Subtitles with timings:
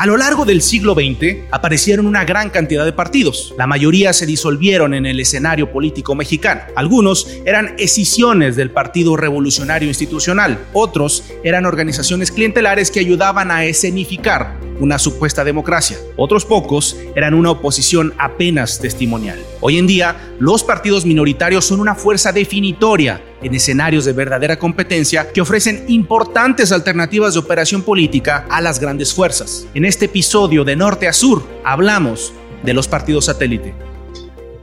[0.00, 3.52] A lo largo del siglo XX aparecieron una gran cantidad de partidos.
[3.58, 6.62] La mayoría se disolvieron en el escenario político mexicano.
[6.74, 10.58] Algunos eran escisiones del Partido Revolucionario Institucional.
[10.72, 15.98] Otros eran organizaciones clientelares que ayudaban a escenificar una supuesta democracia.
[16.16, 19.38] Otros pocos eran una oposición apenas testimonial.
[19.60, 25.30] Hoy en día, los partidos minoritarios son una fuerza definitoria en escenarios de verdadera competencia
[25.30, 29.66] que ofrecen importantes alternativas de operación política a las grandes fuerzas.
[29.74, 33.74] En este episodio de Norte a Sur hablamos de los partidos satélite.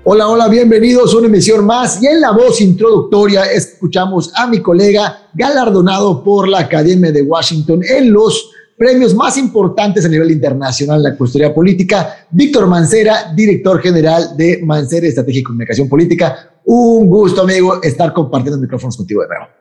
[0.09, 4.61] Hola, hola, bienvenidos a una emisión más y en la voz introductoria escuchamos a mi
[4.61, 10.97] colega galardonado por la Academia de Washington en los premios más importantes a nivel internacional
[10.97, 12.27] en la custodia política.
[12.29, 16.51] Víctor Mancera, director general de Mancera Estrategia y Comunicación Política.
[16.65, 19.56] Un gusto, amigo, estar compartiendo micrófonos contigo de nuevo.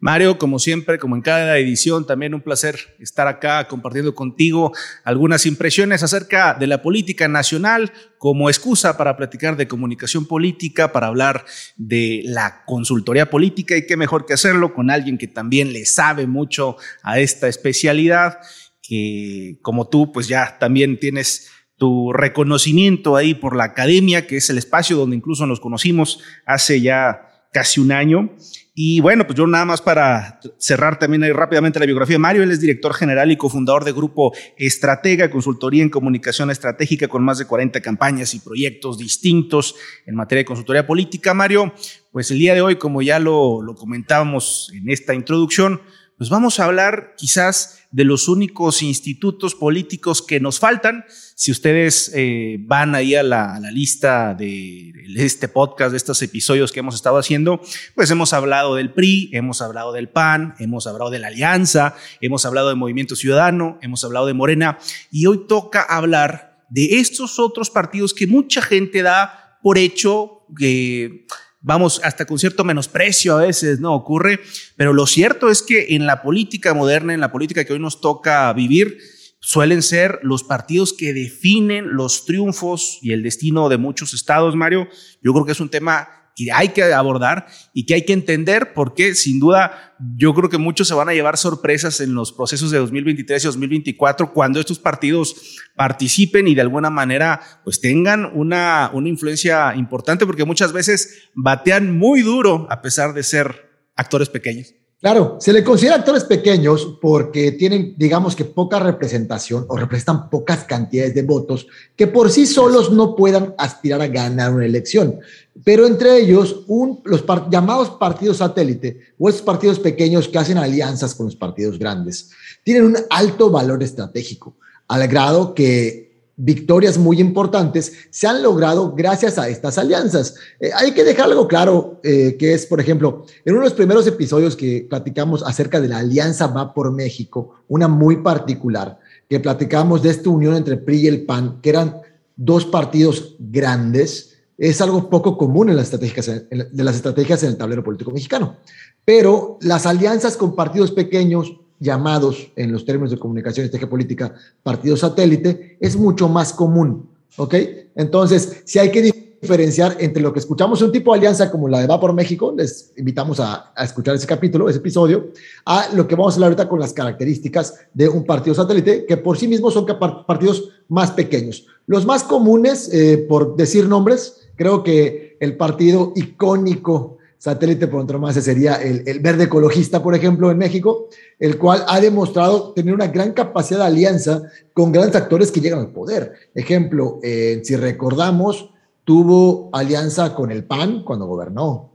[0.00, 5.44] Mario, como siempre, como en cada edición, también un placer estar acá compartiendo contigo algunas
[5.44, 11.44] impresiones acerca de la política nacional como excusa para platicar de comunicación política, para hablar
[11.76, 16.28] de la consultoría política y qué mejor que hacerlo con alguien que también le sabe
[16.28, 18.38] mucho a esta especialidad,
[18.80, 24.48] que como tú, pues ya también tienes tu reconocimiento ahí por la academia, que es
[24.48, 28.36] el espacio donde incluso nos conocimos hace ya casi un año.
[28.80, 32.44] Y bueno, pues yo nada más para cerrar también ahí rápidamente la biografía de Mario,
[32.44, 37.38] él es director general y cofundador de Grupo Estratega, consultoría en comunicación estratégica con más
[37.38, 39.74] de 40 campañas y proyectos distintos
[40.06, 41.34] en materia de consultoría política.
[41.34, 41.74] Mario,
[42.12, 45.80] pues el día de hoy, como ya lo, lo comentábamos en esta introducción,
[46.18, 51.04] pues vamos a hablar quizás de los únicos institutos políticos que nos faltan.
[51.36, 56.20] Si ustedes eh, van ahí a la, a la, lista de este podcast, de estos
[56.20, 57.60] episodios que hemos estado haciendo,
[57.94, 62.44] pues hemos hablado del PRI, hemos hablado del PAN, hemos hablado de la Alianza, hemos
[62.44, 64.78] hablado de Movimiento Ciudadano, hemos hablado de Morena
[65.12, 71.26] y hoy toca hablar de estos otros partidos que mucha gente da por hecho que
[71.68, 73.94] vamos, hasta con cierto menosprecio a veces, ¿no?
[73.94, 74.40] Ocurre,
[74.76, 78.00] pero lo cierto es que en la política moderna, en la política que hoy nos
[78.00, 78.96] toca vivir,
[79.38, 84.88] suelen ser los partidos que definen los triunfos y el destino de muchos estados, Mario.
[85.20, 88.72] Yo creo que es un tema que hay que abordar y que hay que entender
[88.72, 92.70] porque sin duda yo creo que muchos se van a llevar sorpresas en los procesos
[92.70, 98.90] de 2023 y 2024 cuando estos partidos participen y de alguna manera pues tengan una,
[98.94, 104.74] una influencia importante porque muchas veces batean muy duro a pesar de ser actores pequeños.
[105.00, 110.64] Claro, se le considera actores pequeños porque tienen, digamos que poca representación o representan pocas
[110.64, 115.20] cantidades de votos que por sí solos no puedan aspirar a ganar una elección.
[115.64, 121.14] Pero entre ellos, un, los llamados partidos satélite o esos partidos pequeños que hacen alianzas
[121.14, 122.30] con los partidos grandes,
[122.64, 124.56] tienen un alto valor estratégico,
[124.88, 126.07] al grado que
[126.38, 130.36] victorias muy importantes se han logrado gracias a estas alianzas.
[130.60, 133.76] Eh, hay que dejar algo claro, eh, que es, por ejemplo, en uno de los
[133.76, 139.40] primeros episodios que platicamos acerca de la alianza Va por México, una muy particular, que
[139.40, 142.00] platicamos de esta unión entre PRI y el PAN, que eran
[142.36, 147.56] dos partidos grandes, es algo poco común en las estrategias, de las estrategias en el
[147.56, 148.56] tablero político mexicano.
[149.04, 154.34] Pero las alianzas con partidos pequeños llamados en los términos de comunicación y estrategia política
[154.62, 157.08] partidos satélite, es mucho más común.
[157.36, 157.54] ¿Ok?
[157.94, 161.80] Entonces, si hay que diferenciar entre lo que escuchamos un tipo de alianza como la
[161.80, 165.28] de Va por México, les invitamos a, escuchar ese capítulo, ese episodio,
[165.64, 169.16] a lo que vamos a hablar ahorita con las características de un partido satélite, que
[169.16, 169.86] por sí mismos son
[170.26, 171.66] partidos más pequeños.
[171.86, 178.34] Los más comunes, eh, por decir nombres, creo que el partido icónico satélite por más
[178.34, 181.08] sería el, el, verde ecologista, por ejemplo, en México,
[181.38, 184.42] el cual ha demostrado tener una gran capacidad de alianza
[184.74, 186.32] con grandes actores que llegan al poder.
[186.54, 188.70] Ejemplo, eh, si recordamos,
[189.04, 191.90] tuvo alianza con el PAN cuando gobernó,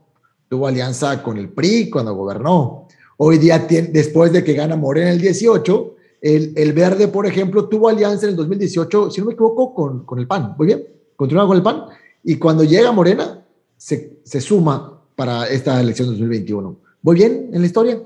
[0.48, 2.88] tuvo alianza con el PRI cuando gobernó.
[3.18, 7.68] Hoy día, después de que gana Morena en el 18, el, el, verde, por ejemplo,
[7.68, 10.56] tuvo alianza en el 2018, si no me equivoco, con, con el PAN.
[10.58, 10.88] Muy bien,
[11.18, 11.84] continúa con el PAN.
[12.24, 16.80] Y cuando llega Morena, se, se suma para esta elección 2021.
[17.02, 18.02] ¿Voy bien en la historia?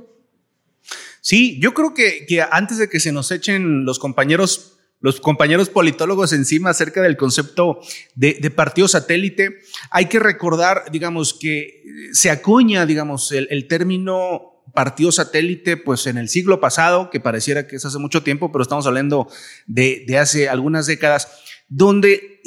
[1.21, 6.33] Sí, yo creo que, antes de que se nos echen los compañeros los compañeros politólogos
[6.33, 7.81] encima acerca del concepto
[8.15, 9.59] de, partido satélite,
[9.92, 11.83] hay que recordar, digamos, que
[12.13, 17.75] se acuña, digamos, el, término partido satélite, pues en el siglo pasado, que pareciera que
[17.75, 19.27] es hace mucho tiempo, pero estamos hablando
[19.68, 21.27] de hace algunas décadas
[21.68, 22.42] donde,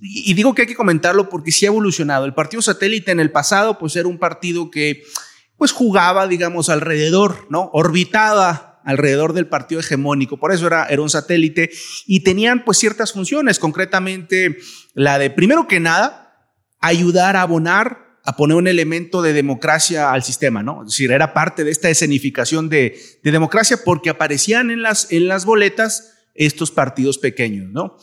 [0.00, 2.24] y digo que hay que comentarlo porque sí ha evolucionado.
[2.24, 5.02] El partido satélite en el pasado, pues era un partido que,
[5.56, 7.70] pues jugaba, digamos, alrededor, ¿no?
[7.72, 11.70] Orbitaba alrededor del partido hegemónico, por eso era, era un satélite
[12.06, 14.56] y tenían pues ciertas funciones, concretamente
[14.94, 20.22] la de, primero que nada, ayudar a abonar a poner un elemento de democracia al
[20.22, 20.82] sistema, ¿no?
[20.82, 25.26] Es decir, era parte de esta escenificación de, de democracia porque aparecían en las, en
[25.26, 27.98] las boletas estos partidos pequeños, ¿no?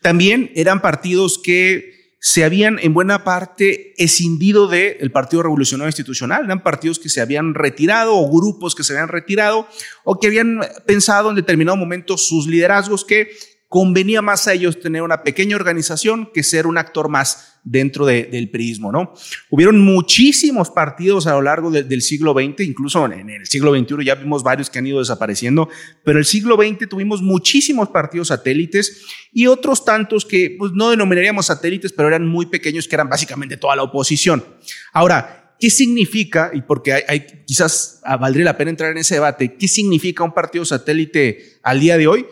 [0.00, 6.62] También eran partidos que se habían en buena parte escindido del Partido Revolucionario Institucional, eran
[6.62, 9.66] partidos que se habían retirado o grupos que se habían retirado
[10.04, 13.30] o que habían pensado en determinado momento sus liderazgos que
[13.70, 18.50] convenía más a ellos tener una pequeña organización que ser un actor más dentro del
[18.50, 19.14] prismo, ¿no?
[19.48, 24.16] Hubieron muchísimos partidos a lo largo del siglo XX, incluso en el siglo XXI ya
[24.16, 25.68] vimos varios que han ido desapareciendo,
[26.04, 31.46] pero el siglo XX tuvimos muchísimos partidos satélites y otros tantos que pues, no denominaríamos
[31.46, 34.44] satélites, pero eran muy pequeños, que eran básicamente toda la oposición.
[34.92, 37.04] Ahora, ¿qué significa, y porque
[37.46, 41.96] quizás valdría la pena entrar en ese debate, qué significa un partido satélite al día
[41.96, 42.26] de hoy?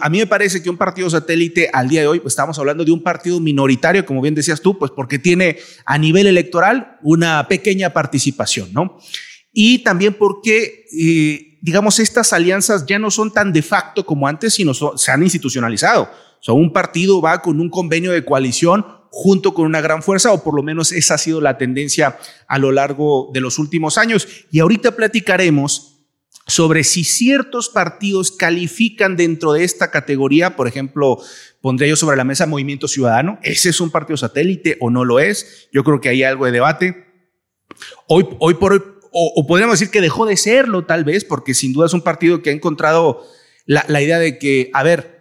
[0.00, 2.84] A mí me parece que un partido satélite al día de hoy, pues estamos hablando
[2.84, 7.46] de un partido minoritario, como bien decías tú, pues porque tiene a nivel electoral una
[7.48, 8.98] pequeña participación, ¿no?
[9.52, 14.54] Y también porque, eh, digamos, estas alianzas ya no son tan de facto como antes,
[14.54, 16.02] sino se han institucionalizado.
[16.02, 20.32] O sea, un partido va con un convenio de coalición junto con una gran fuerza,
[20.32, 23.98] o por lo menos esa ha sido la tendencia a lo largo de los últimos
[23.98, 24.28] años.
[24.50, 25.89] Y ahorita platicaremos
[26.50, 31.18] sobre si ciertos partidos califican dentro de esta categoría, por ejemplo,
[31.60, 35.20] pondría yo sobre la mesa Movimiento Ciudadano, ¿ese es un partido satélite o no lo
[35.20, 35.68] es?
[35.72, 37.06] Yo creo que hay algo de debate.
[38.08, 38.82] Hoy, hoy por hoy,
[39.12, 42.42] o, podríamos decir que dejó de serlo tal vez, porque sin duda es un partido
[42.42, 43.24] que ha encontrado
[43.66, 45.20] la, la idea de que, a ver,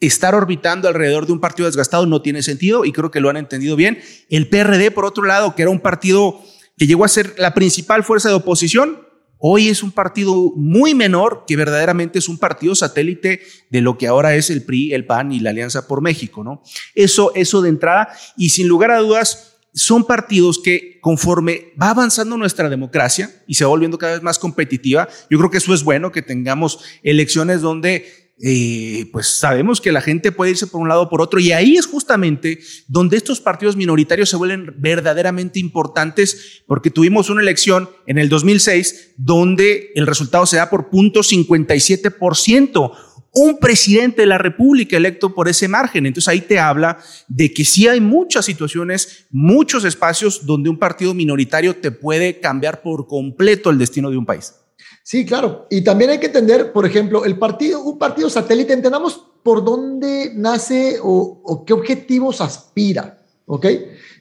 [0.00, 3.36] estar orbitando alrededor de un partido desgastado no tiene sentido y creo que lo han
[3.36, 3.98] entendido bien.
[4.28, 6.40] El PRD, por otro lado, que era un partido
[6.76, 9.05] que llegó a ser la principal fuerza de oposición,
[9.48, 14.08] Hoy es un partido muy menor que verdaderamente es un partido satélite de lo que
[14.08, 16.64] ahora es el PRI, el PAN y la Alianza por México, ¿no?
[16.96, 22.36] Eso, eso de entrada y sin lugar a dudas son partidos que conforme va avanzando
[22.36, 25.84] nuestra democracia y se va volviendo cada vez más competitiva, yo creo que eso es
[25.84, 30.88] bueno que tengamos elecciones donde eh, pues sabemos que la gente puede irse por un
[30.88, 35.58] lado o por otro y ahí es justamente donde estos partidos minoritarios se vuelven verdaderamente
[35.58, 41.20] importantes porque tuvimos una elección en el 2006 donde el resultado se da por punto
[41.20, 42.92] 57%.
[43.38, 46.06] Un presidente de la República electo por ese margen.
[46.06, 46.98] Entonces ahí te habla
[47.28, 52.82] de que sí hay muchas situaciones, muchos espacios donde un partido minoritario te puede cambiar
[52.82, 54.54] por completo el destino de un país.
[55.02, 55.66] Sí, claro.
[55.70, 60.32] Y también hay que entender, por ejemplo, el partido, un partido satélite, entendamos por dónde
[60.34, 63.22] nace o, qué objetivos aspira.
[63.48, 63.66] ¿Ok?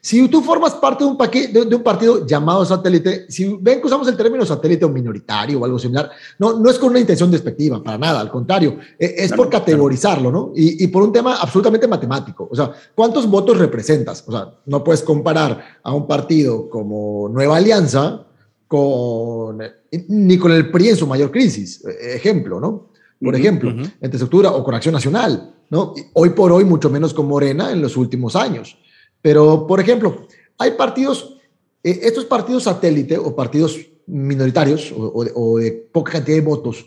[0.01, 3.87] Si tú formas parte de un, de, de un partido llamado satélite, si ven que
[3.87, 7.31] usamos el término satélite o minoritario o algo similar, no, no es con una intención
[7.31, 10.51] despectiva, para nada, al contrario, e, es, por categorizarlo, ¿no?
[10.55, 12.47] Y, y, por un tema absolutamente matemático.
[12.51, 14.23] O sea, ¿cuántos votos representas?
[14.27, 18.24] O sea, no puedes comparar a un partido como Nueva Alianza
[18.75, 19.61] con,
[20.09, 22.89] ni con el PRI en su mayor crisis, e, ejemplo, ¿no?
[23.21, 25.93] Por ejemplo, entre estructura o con Acción Nacional, ¿no?
[26.13, 28.77] Hoy por hoy, mucho menos con Morena en los últimos años.
[29.21, 30.27] Pero, por ejemplo,
[30.57, 31.37] hay partidos,
[31.83, 36.85] eh, estos partidos satélite o partidos minoritarios o, de, poca cantidad de votos,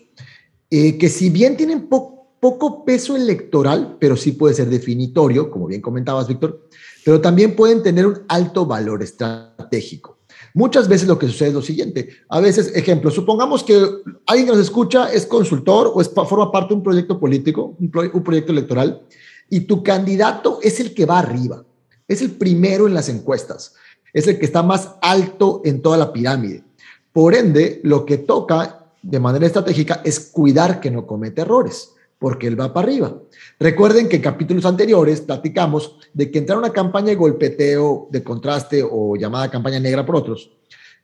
[0.71, 5.81] eh, que si bien tienen poco peso electoral, pero sí puede ser definitorio, como bien
[5.81, 6.69] comentabas, Víctor,
[7.05, 10.18] pero también pueden tener un alto valor estratégico.
[10.59, 12.09] Muchas veces lo que sucede es lo siguiente.
[12.29, 13.81] A veces, ejemplo, supongamos que
[14.27, 18.25] alguien que nos escucha es consultor o forma parte de un proyecto político, un, un
[18.25, 19.01] proyecto electoral,
[19.49, 21.65] y tu candidato es el que va arriba,
[22.09, 23.77] es el primero en las encuestas,
[24.13, 26.65] es el que está más alto en toda la pirámide.
[27.13, 32.47] Por ende, lo que toca de manera estratégica es cuidar que no cometa errores porque
[32.47, 33.23] él va para arriba.
[33.61, 38.23] Recuerden que en capítulos anteriores platicamos de que entrar a una campaña de golpeteo, de
[38.23, 40.51] contraste o llamada campaña negra por otros,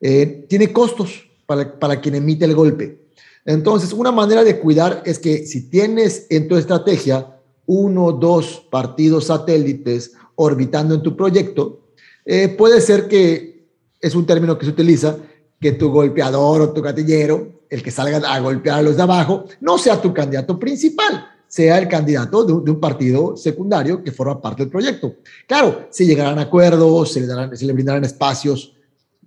[0.01, 2.99] eh, tiene costos para, para quien emite el golpe.
[3.45, 8.67] Entonces, una manera de cuidar es que si tienes en tu estrategia uno o dos
[8.71, 11.81] partidos satélites orbitando en tu proyecto,
[12.25, 13.67] eh, puede ser que
[14.01, 15.19] es un término que se utiliza,
[15.61, 19.47] que tu golpeador o tu gatillero el que salga a golpear a los de abajo,
[19.61, 24.63] no sea tu candidato principal, sea el candidato de un, partido secundario que forma parte
[24.63, 25.17] del proyecto.
[25.47, 28.75] Claro, si llegarán a acuerdos, se le, darán, se brindarán espacios,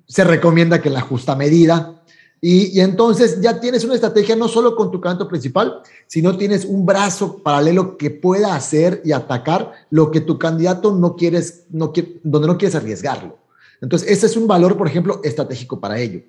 [0.07, 2.01] se recomienda que la justa medida,
[2.39, 6.85] y, entonces ya tienes una estrategia no solo con tu candidato principal, sino tienes un
[6.85, 12.21] brazo paralelo que pueda hacer y atacar lo que tu candidato no quieres, no quiere,
[12.23, 13.39] donde no quieres arriesgarlo.
[13.81, 16.21] Entonces, ese es un valor, por ejemplo, estratégico para ello.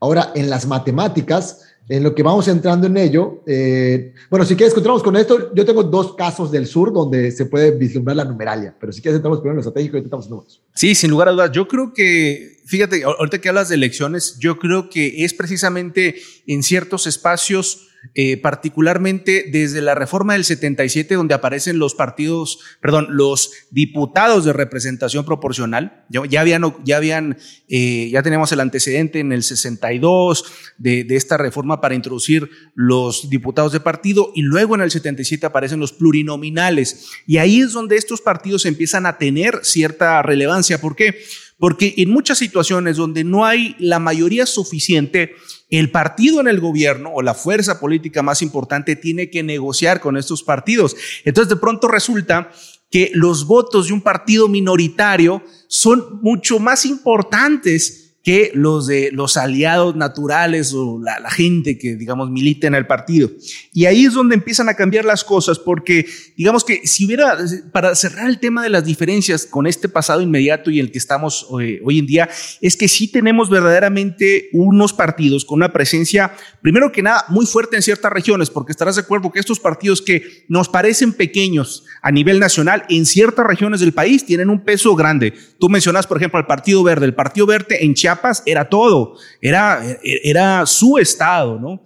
[0.00, 4.72] Ahora, en las matemáticas, en lo que vamos entrando en ello, eh, bueno, si quieres,
[4.72, 5.54] continuamos con esto.
[5.54, 9.16] Yo tengo dos casos del sur donde se puede vislumbrar la numeralia, pero si quieres,
[9.16, 10.62] entramos primero en lo estratégico y en números.
[10.74, 11.52] Sí, sin lugar a dudas.
[11.52, 16.16] Yo creo que, fíjate, ahorita que hablas de elecciones, yo creo que es precisamente
[16.46, 23.06] en ciertos espacios eh, particularmente desde la reforma del 77, donde aparecen los partidos, perdón,
[23.10, 26.04] los diputados de representación proporcional.
[26.10, 30.44] Ya, habían, ya habían, eh, ya teníamos el antecedente en el 62
[30.76, 35.46] de, de esta reforma para introducir los diputados de partido y luego en el 77
[35.46, 37.08] aparecen los plurinominales.
[37.26, 40.80] Y ahí es donde estos partidos empiezan a tener cierta relevancia.
[40.80, 41.16] ¿Por qué?
[41.60, 45.34] En muchas situaciones donde no hay la mayoría suficiente,
[45.70, 50.16] el partido en el gobierno o la fuerza política más importante tiene que negociar con
[50.16, 50.96] estos partidos.
[51.24, 52.50] Entonces de pronto resulta
[52.90, 59.36] que los votos de un partido minoritario son mucho más importantes que los de los
[59.36, 63.30] aliados naturales o la, gente que, digamos, milita en el partido.
[63.70, 67.36] Y ahí es donde empiezan a cambiar las cosas, porque, digamos que si hubiera,
[67.70, 71.46] para cerrar el tema de las diferencias con este pasado inmediato y el que estamos
[71.50, 72.30] hoy, hoy en día,
[72.62, 77.76] es que sí tenemos verdaderamente unos partidos con una presencia, primero que nada, muy fuerte
[77.76, 82.10] en ciertas regiones, porque estarás de acuerdo que estos partidos que nos parecen pequeños a
[82.10, 85.34] nivel nacional, en ciertas regiones del país tienen un peso grande.
[85.58, 87.04] Tú mencionas, por ejemplo, al Partido Verde.
[87.04, 88.13] El Partido Verde en Chiapas
[88.46, 91.82] era todo, era, era su estado, ¿no?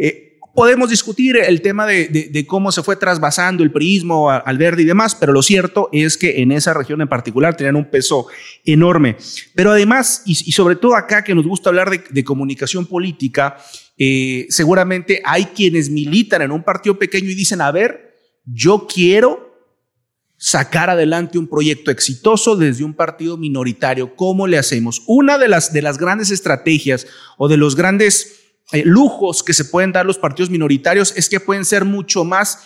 [0.00, 4.86] Eh, podemos discutir el tema de, cómo se fue trasvasando el prismo al verde y
[4.86, 8.26] demás, pero lo cierto es que en esa región en particular tenían un peso
[8.64, 9.16] enorme.
[9.54, 13.56] Pero además, y, sobre todo acá que nos gusta hablar de, comunicación política,
[13.96, 19.47] eh, seguramente hay quienes militan en un partido pequeño y dicen, a ver, yo quiero
[20.38, 24.14] sacar adelante un proyecto exitoso desde un partido minoritario.
[24.14, 25.02] ¿Cómo le hacemos?
[25.06, 28.36] Una de las, de las grandes estrategias o de los grandes
[28.72, 32.60] eh, lujos que se pueden dar los partidos minoritarios es que pueden ser mucho más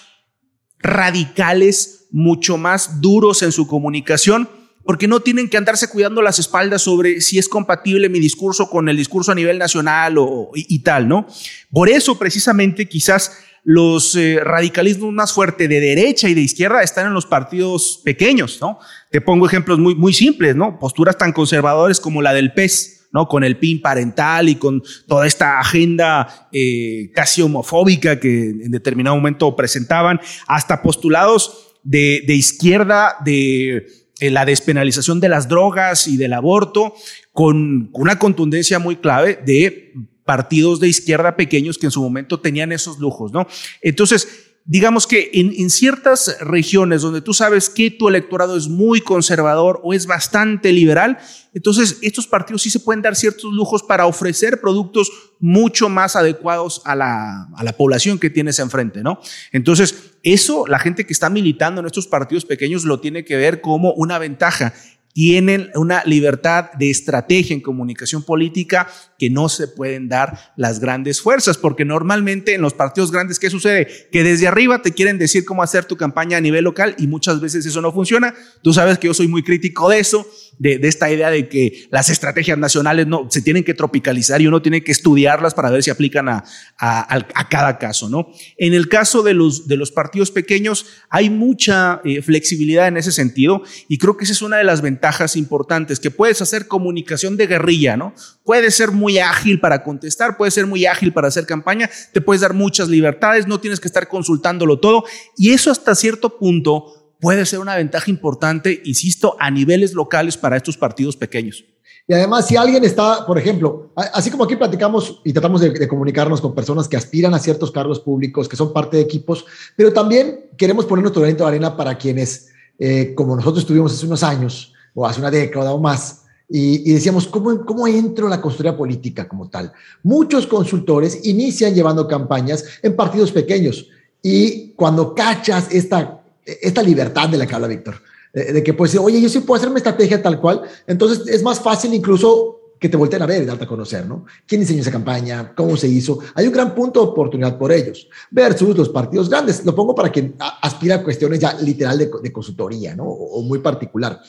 [0.81, 4.49] radicales, mucho más duros en su comunicación,
[4.85, 8.89] porque no tienen que andarse cuidando las espaldas sobre si es compatible mi discurso con
[8.89, 11.27] el discurso a nivel nacional o, y tal, ¿no?
[11.71, 13.33] Por eso precisamente quizás
[13.65, 18.59] los eh, radicalismos más fuertes de derecha y de izquierda están en los partidos pequeños,
[18.61, 18.79] ¿no?
[19.11, 20.79] Te pongo ejemplos muy, muy simples, ¿no?
[20.79, 23.29] Posturas tan conservadores como la del PES, ¿no?
[23.29, 29.15] Con el PIN parental y con toda esta agenda eh, casi homofóbica que en determinado
[29.15, 33.87] momento presentaban, hasta postulados de, de izquierda de
[34.19, 36.95] eh, la despenalización de las drogas y del aborto,
[37.33, 39.93] con una contundencia muy clave de
[40.25, 43.47] partidos de izquierda pequeños que en su momento tenían esos lujos, ¿no?
[43.81, 49.81] Entonces, digamos que en, ciertas regiones donde tú sabes que tu electorado es muy conservador
[49.83, 51.19] o es bastante liberal,
[51.53, 55.11] entonces estos partidos sí se pueden dar ciertos lujos para ofrecer productos
[55.41, 59.19] mucho más adecuados a la, a la población que tienes enfrente, ¿no?
[59.51, 63.61] Entonces, eso la gente que está militando en estos partidos pequeños lo tiene que ver
[63.61, 64.73] como una ventaja
[65.13, 68.89] tienen una libertad de estrategia en comunicación política
[69.19, 73.51] que no se pueden dar las grandes fuerzas, porque normalmente en los partidos grandes, ¿qué
[73.51, 73.89] sucede?
[74.11, 77.41] Que desde arriba te quieren decir cómo hacer tu campaña a nivel local y muchas
[77.41, 78.35] veces eso no funciona.
[78.63, 80.27] Tú sabes que yo soy muy crítico de eso,
[80.59, 84.63] de, esta idea de que las estrategias nacionales no se tienen que tropicalizar y uno
[84.63, 86.45] tiene que estudiarlas para ver si aplican a,
[86.79, 88.29] a, cada caso, ¿no?
[88.57, 93.13] En el caso de los, de los partidos pequeños hay mucha eh, flexibilidad en ese
[93.13, 96.69] sentido y creo que esa es una de las ventajas ventajas importantes, que puedes hacer
[96.69, 98.15] comunicación de guerrilla, ¿no?
[98.45, 102.43] Puedes ser muy ágil para contestar, puedes ser muy ágil para hacer campaña, te puedes
[102.43, 105.05] dar muchas libertades, no tienes que estar consultándolo todo.
[105.37, 110.57] Y eso hasta cierto punto puede ser una ventaja importante, insisto, a niveles locales para
[110.57, 111.65] estos partidos pequeños.
[112.09, 116.41] Y además, si alguien está, por ejemplo, así como aquí platicamos y tratamos de, comunicarnos
[116.41, 120.47] con personas que aspiran a ciertos cargos públicos, que son parte de equipos, pero también
[120.59, 122.49] queremos poner nuestro granito de arena para quienes,
[122.81, 127.29] eh, como nosotros estuvimos hace unos años, o hace una década o más, y, decíamos,
[127.29, 129.73] ¿cómo, ¿cómo entro la consultoría política como tal?
[130.03, 133.87] Muchos consultores inician llevando campañas en partidos pequeños
[134.21, 137.97] y cuando cachas esta, esta libertad de la que habla Víctor,
[138.33, 141.61] de, que pues, oye, yo sí puedo hacer mi estrategia tal cual, entonces es más
[141.61, 144.25] fácil incluso que te volteen a ver y darte a conocer, ¿no?
[144.45, 145.55] ¿Quién diseñó esa campaña?
[145.55, 146.19] ¿Cómo se hizo?
[146.35, 149.65] Hay un gran punto de oportunidad por ellos, versus los partidos grandes.
[149.65, 153.05] Lo pongo para quien aspira a cuestiones ya literal de, consultoría, ¿no?
[153.05, 154.21] O, muy particular.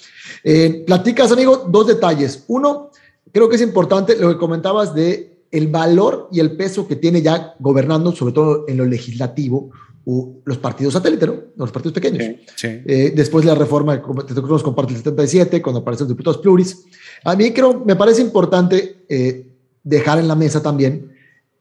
[0.43, 2.43] Eh, platicas, amigo, dos detalles.
[2.47, 2.91] Uno,
[3.31, 7.23] creo que es importante lo que comentabas de el valor y el peso que tiene
[7.23, 9.71] ya gobernando, sobre todo en lo legislativo,
[10.05, 11.35] los partidos satélite, ¿no?
[11.55, 12.23] Los partidos pequeños.
[12.63, 16.39] Eh, después de la reforma, te tocó los compartes el 77, cuando aparecen los diputados
[16.39, 16.83] pluris.
[17.23, 19.47] A mí creo, me parece importante eh,
[19.83, 21.11] dejar en la mesa también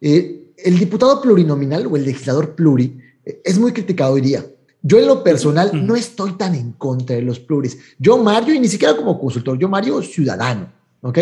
[0.01, 4.45] eh, el diputado plurinominal o el legislador pluri es muy criticado hoy día.
[4.83, 7.79] Yo en lo personal no estoy tan en contra de los pluris.
[7.99, 10.73] Yo, Mario, y ni siquiera como consultor, yo, Mario, ciudadano,
[11.03, 11.19] ¿ok?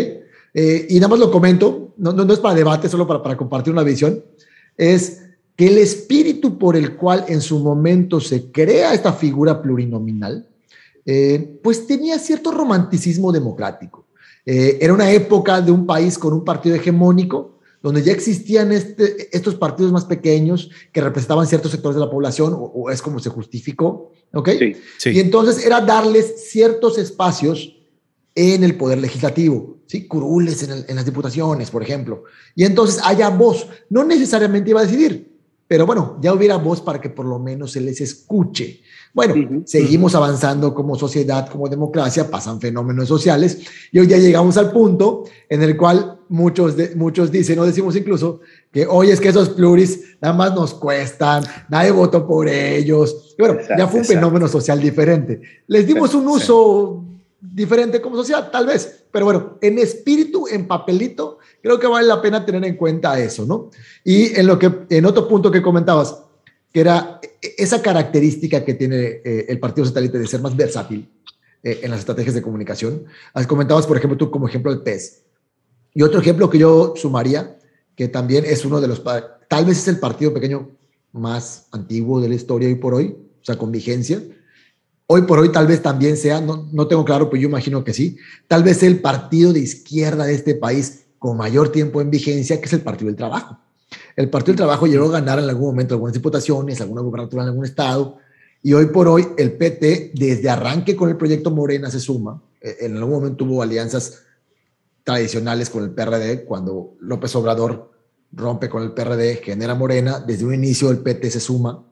[0.54, 3.72] Eh, y nada más lo comento, no, no, es para debate, solo para, para compartir
[3.72, 4.24] una visión,
[4.76, 5.29] es
[5.60, 10.48] que el espíritu por el cual en su momento se crea esta figura plurinominal,
[11.04, 14.06] eh, pues tenía cierto romanticismo democrático.
[14.46, 19.28] Eh, era una época de un país con un partido hegemónico, donde ya existían este,
[19.36, 23.28] estos partidos más pequeños que representaban ciertos sectores de la población, o, es como se
[23.28, 24.48] justificó, ¿ok?
[24.96, 27.76] Sí, Y entonces era darles ciertos espacios
[28.34, 30.08] en el poder legislativo, ¿sí?
[30.08, 32.24] Curules en, en las diputaciones, por ejemplo.
[32.54, 35.28] Y entonces haya voz, no necesariamente iba a decidir,
[35.70, 38.80] pero bueno, ya hubiera voz para que por lo menos se les escuche.
[39.14, 43.60] Bueno, seguimos avanzando como sociedad, como democracia, pasan fenómenos sociales
[43.92, 47.94] y hoy ya llegamos al punto en el cual muchos, de, muchos dicen, o decimos
[47.94, 48.40] incluso,
[48.72, 53.36] que hoy es que esos pluris nada más nos cuestan, nadie votó por ellos.
[53.38, 55.40] Y bueno, ya fue un fenómeno social diferente.
[55.68, 57.04] Les dimos un uso
[57.40, 62.22] diferente como sociedad, tal vez, pero bueno, en espíritu, en papelito, creo que vale la
[62.22, 63.70] pena tener en cuenta eso, ¿no?
[64.04, 66.22] Y en lo que, en otro punto que comentabas,
[66.72, 71.08] que era esa característica que tiene eh, el partido satélite de ser más versátil
[71.62, 73.04] eh, en las estrategias de comunicación.
[73.46, 75.22] Comentabas, por ejemplo, tú como ejemplo el PES.
[75.94, 77.58] Y otro ejemplo que yo sumaría,
[77.96, 80.70] que también es uno de los, tal vez es el partido pequeño
[81.12, 84.22] más antiguo de la historia hoy por hoy, o sea, con vigencia.
[85.12, 87.92] Hoy por hoy tal vez también sea, no, no tengo claro, pero yo imagino que
[87.92, 92.60] sí, tal vez el partido de izquierda de este país con mayor tiempo en vigencia,
[92.60, 93.58] que es el Partido del Trabajo.
[94.14, 97.48] El Partido del Trabajo llegó a ganar en algún momento algunas diputaciones, alguna gubernatura en
[97.48, 98.18] algún estado,
[98.62, 102.40] y hoy por hoy el PT, desde arranque con el proyecto Morena, se suma.
[102.60, 104.22] Eh, en algún momento tuvo alianzas
[105.02, 107.90] tradicionales con el PRD, cuando López Obrador
[108.30, 111.84] rompe con el PRD, genera Morena, desde un inicio el PT se suma,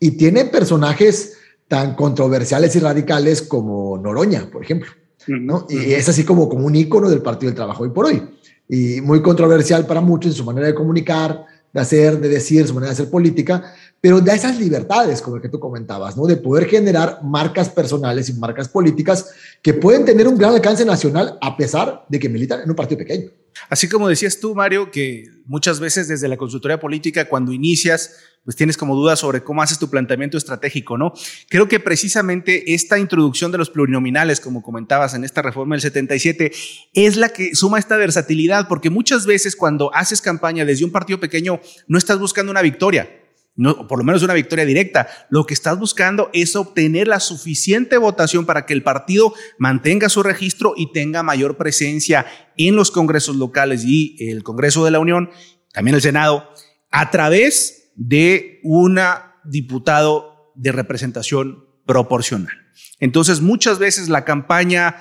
[0.00, 1.34] y tiene personajes
[1.68, 4.90] tan controversiales y radicales como Noroña, por ejemplo.
[5.26, 5.66] ¿no?
[5.68, 8.22] Y es así como, como un ícono del Partido del Trabajo hoy por hoy.
[8.68, 12.74] Y muy controversial para muchos en su manera de comunicar, de hacer, de decir, su
[12.74, 16.26] manera de hacer política, pero da esas libertades, como el que tú comentabas, ¿no?
[16.26, 19.30] De poder generar marcas personales y marcas políticas
[19.62, 22.98] que pueden tener un gran alcance nacional a pesar de que militan en un partido
[22.98, 23.30] pequeño.
[23.68, 28.56] Así como decías tú, Mario, que muchas veces desde la consultoría política, cuando inicias, pues
[28.56, 31.12] tienes como dudas sobre cómo haces tu planteamiento estratégico, ¿no?
[31.48, 36.52] Creo que precisamente esta introducción de los plurinominales, como comentabas en esta reforma del 77,
[36.92, 41.18] es la que suma esta versatilidad, porque muchas veces cuando haces campaña desde un partido
[41.18, 43.08] pequeño, no estás buscando una victoria,
[43.56, 45.08] no, por lo menos una victoria directa.
[45.30, 50.22] Lo que estás buscando es obtener la suficiente votación para que el partido mantenga su
[50.22, 55.30] registro y tenga mayor presencia en los congresos locales y el Congreso de la Unión,
[55.72, 56.48] también el Senado,
[56.90, 59.00] a través de un
[59.44, 62.52] diputado de representación proporcional.
[63.00, 64.96] Entonces, muchas veces la campaña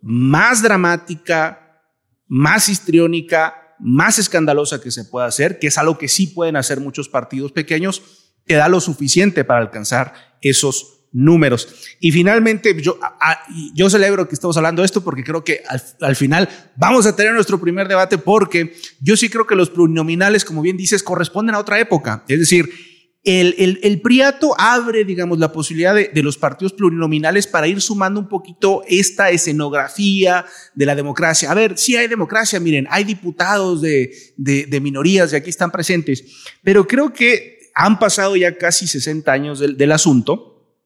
[0.00, 1.80] más dramática,
[2.26, 6.80] más histriónica, más escandalosa que se pueda hacer, que es algo que sí pueden hacer
[6.80, 8.02] muchos partidos pequeños,
[8.46, 11.68] te da lo suficiente para alcanzar esos números.
[12.00, 12.98] Y finalmente, yo,
[13.74, 15.62] yo celebro que estamos hablando de esto porque creo que
[16.00, 20.44] al, final vamos a tener nuestro primer debate porque yo sí creo que los plurinominales,
[20.44, 22.24] como bien dices, corresponden a otra época.
[22.28, 22.70] Es decir,
[23.24, 27.80] el, el, el Priato abre, digamos, la posibilidad de, de, los partidos plurinominales para ir
[27.80, 31.50] sumando un poquito esta escenografía de la democracia.
[31.50, 35.70] A ver, sí hay democracia, miren, hay diputados de, de, de minorías y aquí están
[35.70, 36.24] presentes,
[36.64, 40.76] pero creo que han pasado ya casi 60 años del, del asunto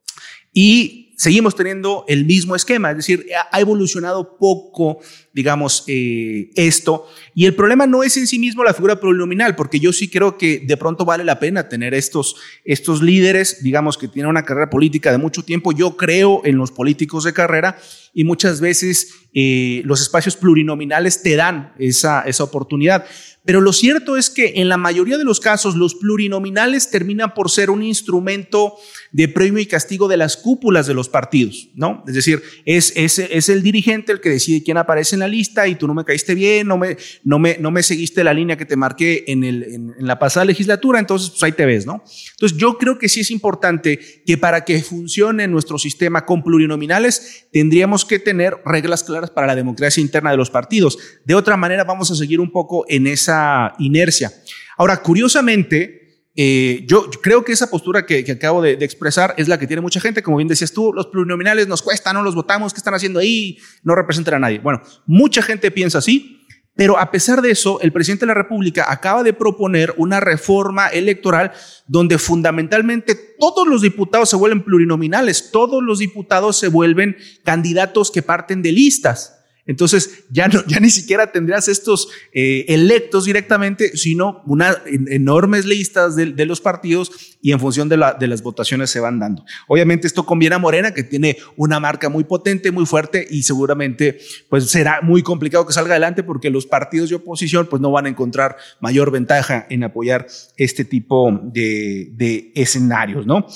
[0.53, 5.01] y seguimos teniendo el mismo esquema, es decir, ha evolucionado poco,
[5.37, 7.07] digamos, eh, esto.
[7.35, 10.39] Y el problema no es en sí mismo la figura plurinominal, porque yo sí creo
[10.39, 14.71] que de pronto vale la pena tener estos, estos líderes, digamos, que tienen una carrera
[14.71, 15.73] política de mucho tiempo.
[15.73, 17.79] Yo creo en los políticos de carrera
[18.15, 23.05] y muchas veces eh, los espacios plurinominales te dan esa, esa oportunidad.
[23.47, 27.49] Pero lo cierto es que en la mayoría de los casos los plurinominales terminan por
[27.49, 28.75] ser un instrumento
[29.13, 32.03] de premio y castigo de las cúpulas de los partidos, ¿no?
[32.09, 35.67] Es decir, es, es, es el dirigente el que decide quién aparece en la lista
[35.69, 38.57] y tú no me caíste bien, no me, no me, no me seguiste la línea
[38.57, 42.03] que te marqué en, el, en, la pasada legislatura, entonces pues ahí te ves, ¿no?
[42.33, 47.47] Entonces yo creo que sí es importante que para que funcione nuestro sistema con plurinominales
[47.53, 50.99] tendríamos que tener reglas claras para la democracia interna de los partidos.
[51.25, 54.33] De otra manera vamos a seguir un poco en esa inercia.
[54.77, 56.06] Ahora, curiosamente,
[56.39, 60.01] eh, yo creo que esa postura que, acabo de, expresar es la que tiene mucha
[60.01, 60.23] gente.
[60.23, 63.59] Como bien decías tú, los plurinominales nos cuestan, no los votamos, ¿qué están haciendo ahí?
[63.83, 64.59] No representan a nadie.
[64.59, 66.33] Bueno, mucha gente piensa así,
[66.79, 70.89] Pero a pesar de eso, el presidente de la República acaba de proponer una reforma
[70.89, 71.53] electoral
[71.87, 78.21] donde fundamentalmente todos los diputados se vuelven plurinominales, todos los diputados se vuelven candidatos que
[78.21, 79.36] parten de listas.
[79.67, 86.17] Entonces ya, no, ya ni siquiera tendrías estos eh, electos directamente, sino unas enormes listas
[86.17, 89.45] de, los partidos y en función de, la, de las votaciones se van dando.
[89.67, 94.19] Obviamente esto conviene a Morena, que tiene una marca muy potente, muy fuerte y seguramente
[94.49, 98.07] pues será muy complicado que salga adelante porque los partidos de oposición pues no van
[98.07, 100.27] a encontrar mayor ventaja en apoyar
[100.57, 103.47] este tipo de, de escenarios, ¿no?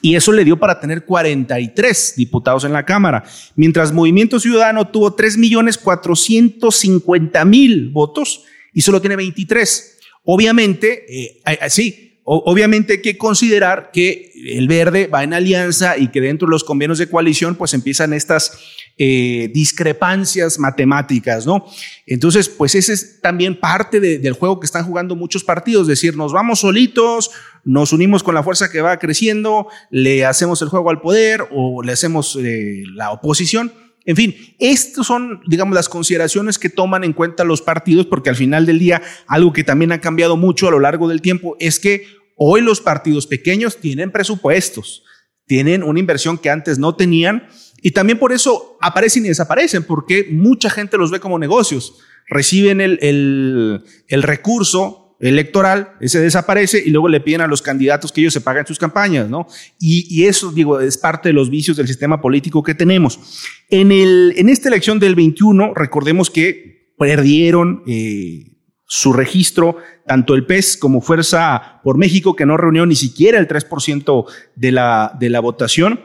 [0.00, 3.22] y eso le dio para tener 43 diputados en la Cámara,
[3.56, 9.98] mientras Movimiento Ciudadano tuvo 3.450.000 votos y solo tiene 23.
[10.24, 16.20] Obviamente, eh, sí, obviamente hay que considerar que el verde va en alianza y que
[16.20, 18.56] dentro de los convenios de coalición pues empiezan estas
[18.98, 21.66] eh, discrepancias matemáticas, ¿no?
[22.06, 26.32] Entonces, pues ese es también parte del juego que están jugando muchos partidos, decir, nos
[26.32, 27.32] vamos solitos,
[27.64, 31.82] nos unimos con la fuerza que va creciendo, le hacemos el juego al poder o
[31.82, 33.72] le hacemos eh, la oposición.
[34.06, 38.36] En fin, estas son, digamos, las consideraciones que toman en cuenta los partidos, porque al
[38.36, 41.78] final del día, algo que también ha cambiado mucho a lo largo del tiempo es
[41.78, 45.04] que hoy los partidos pequeños tienen presupuestos,
[45.44, 47.46] tienen una inversión que antes no tenían
[47.82, 51.98] y también por eso aparecen y desaparecen, porque mucha gente los ve como negocios.
[52.28, 58.10] Reciben el, el, el recurso electoral, ese desaparece y luego le piden a los candidatos
[58.10, 59.46] que ellos se paguen sus campañas, ¿no?
[59.78, 63.20] Y, y, eso, digo, es parte de los vicios del sistema político que tenemos.
[63.68, 68.49] En, el, en esta elección del 21, recordemos que perdieron eh,
[68.92, 73.46] su registro tanto el PES como Fuerza por México, que no reunió ni siquiera el
[73.46, 74.26] 3%
[74.56, 76.00] de la, de la votación.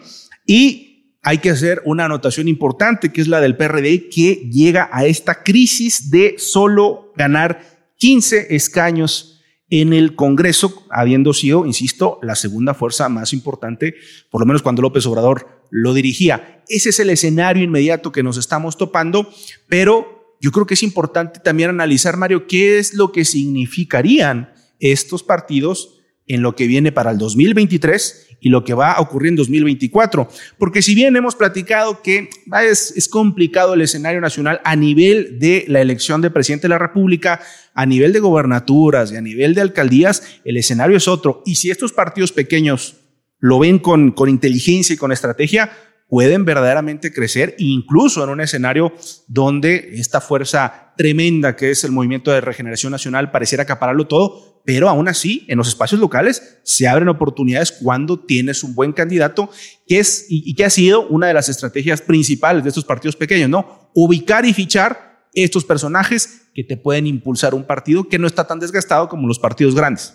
[0.46, 5.04] Y hay que hacer una anotación importante, que es la del PRD, que llega a
[5.08, 7.60] esta crisis de solo ganar
[7.98, 13.96] 15 escaños en el Congreso, habiendo sido, insisto, la segunda fuerza más importante,
[14.30, 16.64] por lo menos cuando López Obrador lo dirigía.
[16.68, 19.28] Ese es el escenario inmediato que nos estamos topando,
[19.68, 25.24] pero yo creo que es importante también analizar, Mario, qué es lo que significarían estos
[25.24, 29.36] partidos en lo que viene para el 2023 y lo que va a ocurrir en
[29.38, 30.28] 2024.
[30.58, 32.30] Porque si bien hemos platicado que
[32.64, 36.80] es, es complicado el escenario nacional a nivel de la elección de presidente de la
[36.80, 37.42] República,
[37.74, 41.42] a nivel de gobernaturas y a nivel de alcaldías, el escenario es otro.
[41.46, 42.98] Y si estos partidos pequeños
[43.40, 45.72] lo ven con, con inteligencia y con estrategia,
[46.08, 48.94] pueden verdaderamente crecer, incluso en un escenario
[49.28, 54.88] donde esta fuerza tremenda que es el movimiento de regeneración nacional pareciera acapararlo todo, pero
[54.88, 59.50] aún así en los espacios locales se abren oportunidades cuando tienes un buen candidato,
[59.88, 63.50] que es y, que ha sido una de las estrategias principales de estos partidos pequeños,
[63.50, 63.90] ¿no?
[63.94, 68.60] Ubicar y fichar estos personajes que te pueden impulsar un partido que no está tan
[68.60, 70.14] desgastado como los partidos grandes.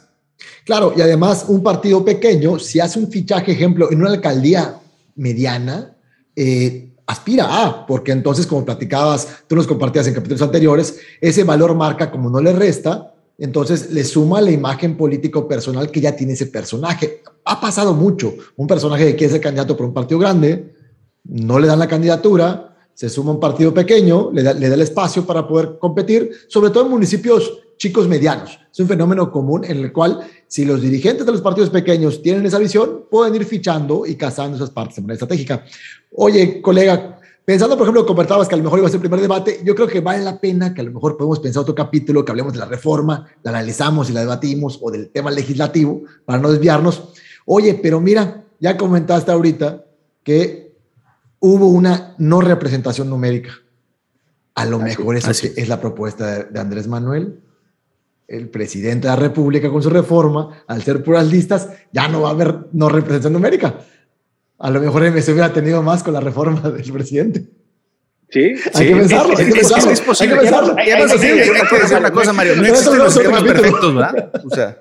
[0.64, 4.79] Claro, y además un partido pequeño, si hace un fichaje, ejemplo, en una alcaldía
[5.20, 5.96] mediana,
[6.34, 11.74] eh, aspira a, porque entonces, como platicabas, tú nos compartías en capítulos anteriores, ese valor
[11.74, 16.32] marca como no le resta, entonces le suma la imagen político personal que ya tiene
[16.32, 17.22] ese personaje.
[17.44, 18.34] Ha pasado mucho.
[18.56, 20.74] Un personaje que quiere ser candidato por un partido grande,
[21.24, 24.82] no le dan la candidatura, se suma un partido pequeño, le da, le da el
[24.82, 28.58] espacio para poder competir, sobre todo en municipios chicos medianos.
[28.72, 30.20] Es un fenómeno común en el cual
[30.50, 34.56] si los dirigentes de los partidos pequeños tienen esa visión, pueden ir fichando y cazando
[34.56, 35.64] esas partes de manera estratégica.
[36.16, 39.20] Oye, colega, pensando, por ejemplo, comentabas que a lo mejor iba a ser el primer
[39.20, 42.24] debate, yo creo que vale la pena que a lo mejor podemos pensar otro capítulo,
[42.24, 46.40] que hablemos de la reforma, la analizamos y la debatimos, o del tema legislativo, para
[46.40, 47.10] no desviarnos.
[47.46, 49.84] Oye, pero mira, ya comentaste ahorita
[50.24, 50.74] que
[51.38, 53.52] hubo una no representación numérica.
[54.56, 57.38] A lo mejor esa es la propuesta de Andrés Manuel
[58.30, 62.28] el presidente de la República con su reforma, al ser puras listas, ya no va
[62.28, 63.80] a haber no representación numérica.
[64.58, 67.44] A lo mejor se hubiera tenido más con la reforma del presidente.
[68.28, 69.90] Sí, hay que pensarlo, hay que pensarlo.
[69.90, 70.34] Es posible.
[70.34, 70.76] Hay que pensarlo.
[70.78, 72.54] Hay que decir una cosa, Mario.
[72.54, 74.30] No existen los sistemas perfectos, ¿verdad?
[74.44, 74.78] O sea.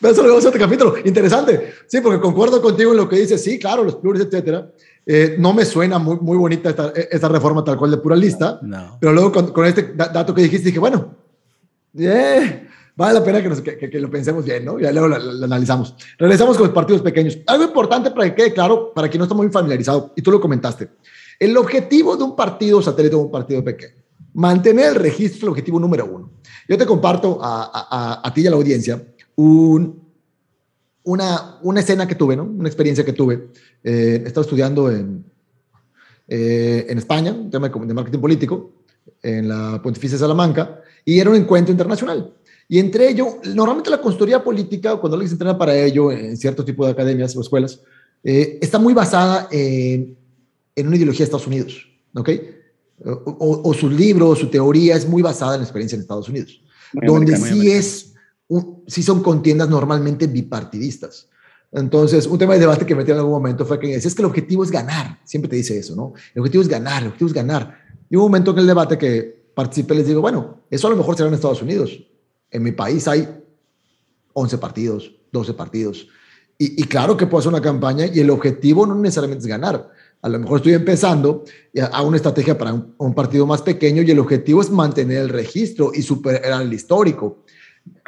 [0.00, 0.94] Pero eso lo vamos a otro capítulo.
[1.04, 1.74] Interesante.
[1.88, 3.42] Sí, porque concuerdo contigo en lo que dices.
[3.42, 4.70] Sí, claro, los pluris, etcétera.
[5.04, 8.60] Eh, no me suena muy, muy bonita esta, esta, reforma tal cual de pura lista.
[8.62, 8.96] No.
[8.98, 11.14] Pero luego con, con este dato que dijiste, dije, bueno,
[11.98, 12.67] eh,
[12.98, 14.80] vale la pena que, nos, que, que, lo pensemos bien, ¿no?
[14.80, 15.94] Ya luego lo, analizamos.
[16.18, 17.38] Regresamos con los partidos pequeños.
[17.46, 20.40] Algo importante para que quede claro, para quien no está muy familiarizado, y tú lo
[20.40, 20.88] comentaste.
[21.38, 23.94] El objetivo de un partido satélite o un partido pequeño,
[24.34, 26.32] mantener el registro es el objetivo número uno.
[26.68, 29.00] Yo te comparto a, a, a ti y a la audiencia
[29.36, 30.02] un,
[31.04, 32.42] una, una, escena que tuve, ¿no?
[32.42, 33.50] Una experiencia que tuve.
[33.84, 35.24] Eh, estaba estudiando en,
[36.26, 38.72] eh, en España, un tema de marketing político,
[39.22, 42.34] en la Pontificia Salamanca, y era un encuentro internacional.
[42.68, 46.62] Y entre ello, normalmente la consultoría política, cuando alguien se entrena para ello en cierto
[46.64, 47.80] tipo de academias o escuelas,
[48.22, 50.16] eh, está muy basada en,
[50.74, 52.30] en, una ideología de Estados Unidos, ¿ok?
[53.04, 56.60] O, o, su libro, su teoría es muy basada en la experiencia en Estados Unidos,
[56.92, 58.12] donde sí es,
[58.86, 61.28] sí son contiendas normalmente bipartidistas.
[61.70, 64.22] Entonces, un tema de debate que metí en algún momento fue que decía, es que
[64.22, 66.12] el objetivo es ganar, siempre te dice eso, ¿no?
[66.34, 67.78] El objetivo es ganar, el objetivo es ganar.
[68.10, 70.96] Y hubo un momento en el debate que participé, les digo, bueno, eso a lo
[70.96, 71.98] mejor será en Estados Unidos.
[72.50, 73.28] En mi país hay
[74.32, 76.08] 11 partidos, 12 partidos.
[76.60, 79.90] Y, claro que puedo hacer una campaña y el objetivo no necesariamente es ganar.
[80.22, 81.44] A lo mejor estoy empezando
[81.92, 85.28] hago una estrategia para un, un, partido más pequeño y el objetivo es mantener el
[85.28, 87.44] registro y superar el histórico.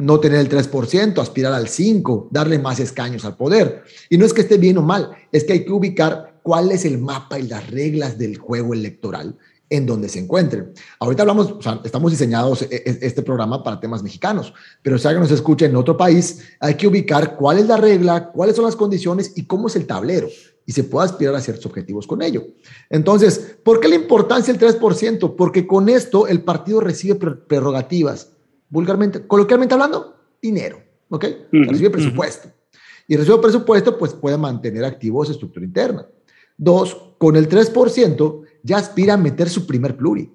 [0.01, 3.85] No tener el 3%, aspirar al 5%, darle más escaños al poder.
[4.09, 6.85] Y no es que esté bien o mal, es que hay que ubicar cuál es
[6.85, 9.39] el mapa y las reglas del juego electoral
[9.71, 10.73] en donde se encuentren.
[10.99, 14.53] Ahorita hablamos, o sea, estamos diseñados e, e, este programa para temas mexicanos,
[14.83, 18.31] pero si alguien nos escucha en otro país, hay que ubicar cuál es la regla,
[18.33, 20.29] cuáles son las condiciones y cómo es el tablero
[20.67, 22.45] y se puede aspirar a ciertos objetivos con ello.
[22.91, 25.35] Entonces, ¿por qué la importancia del 3%?
[25.37, 28.33] Porque con esto el partido recibe prerrogativas,
[28.69, 31.25] vulgarmente, coloquialmente hablando, dinero, ¿ok?
[31.51, 32.51] recibe presupuesto.
[33.09, 36.07] Y recibe presupuesto, pues puede mantener activos su estructura interna.
[36.57, 40.33] Dos, con el 3%, ya aspira a meter su primer pluri.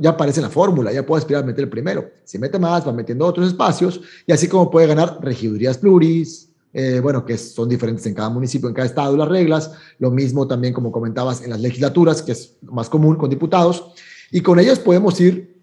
[0.00, 2.10] Ya aparece la fórmula, ya puede aspirar a meter el primero.
[2.24, 7.00] Si mete más, va metiendo otros espacios y así como puede ganar regidurías pluris, eh,
[7.00, 9.72] bueno, que son diferentes en cada municipio, en cada estado las reglas.
[9.98, 13.92] Lo mismo también, como comentabas, en las legislaturas, que es más común con diputados.
[14.30, 15.62] Y con ellas podemos ir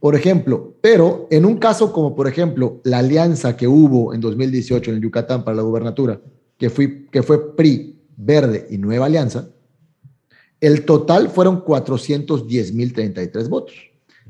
[0.00, 4.90] Por ejemplo, pero en un caso como por ejemplo la alianza que hubo en 2018
[4.90, 6.20] en Yucatán para la gubernatura,
[6.58, 9.48] que, fui, que fue PRI, Verde y Nueva Alianza,
[10.60, 13.74] el total fueron 410.033 votos.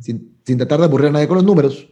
[0.01, 1.89] Sin, sin tratar de aburrir a nadie con los números,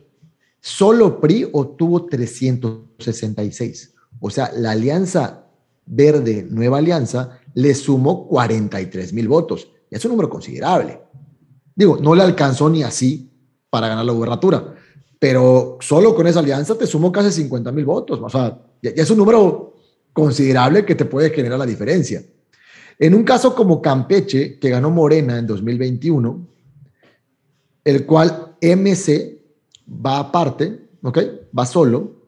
[0.61, 3.95] solo PRI obtuvo 366.
[4.21, 5.47] O sea, la Alianza
[5.87, 9.69] Verde Nueva Alianza le sumó 43 mil votos.
[9.91, 11.01] Y es un número considerable.
[11.75, 13.31] Digo, no le alcanzó ni así
[13.69, 14.75] para ganar la gubernatura,
[15.19, 18.21] pero solo con esa alianza te sumó casi 50 mil votos.
[18.23, 19.70] O sea, ya, es un número
[20.13, 22.23] considerable que te puede generar la diferencia.
[22.99, 26.47] En un caso como Campeche, que ganó Morena en 2021,
[27.85, 29.39] el cual MC
[29.89, 31.19] va aparte, ¿ok?
[31.59, 32.21] Va solo.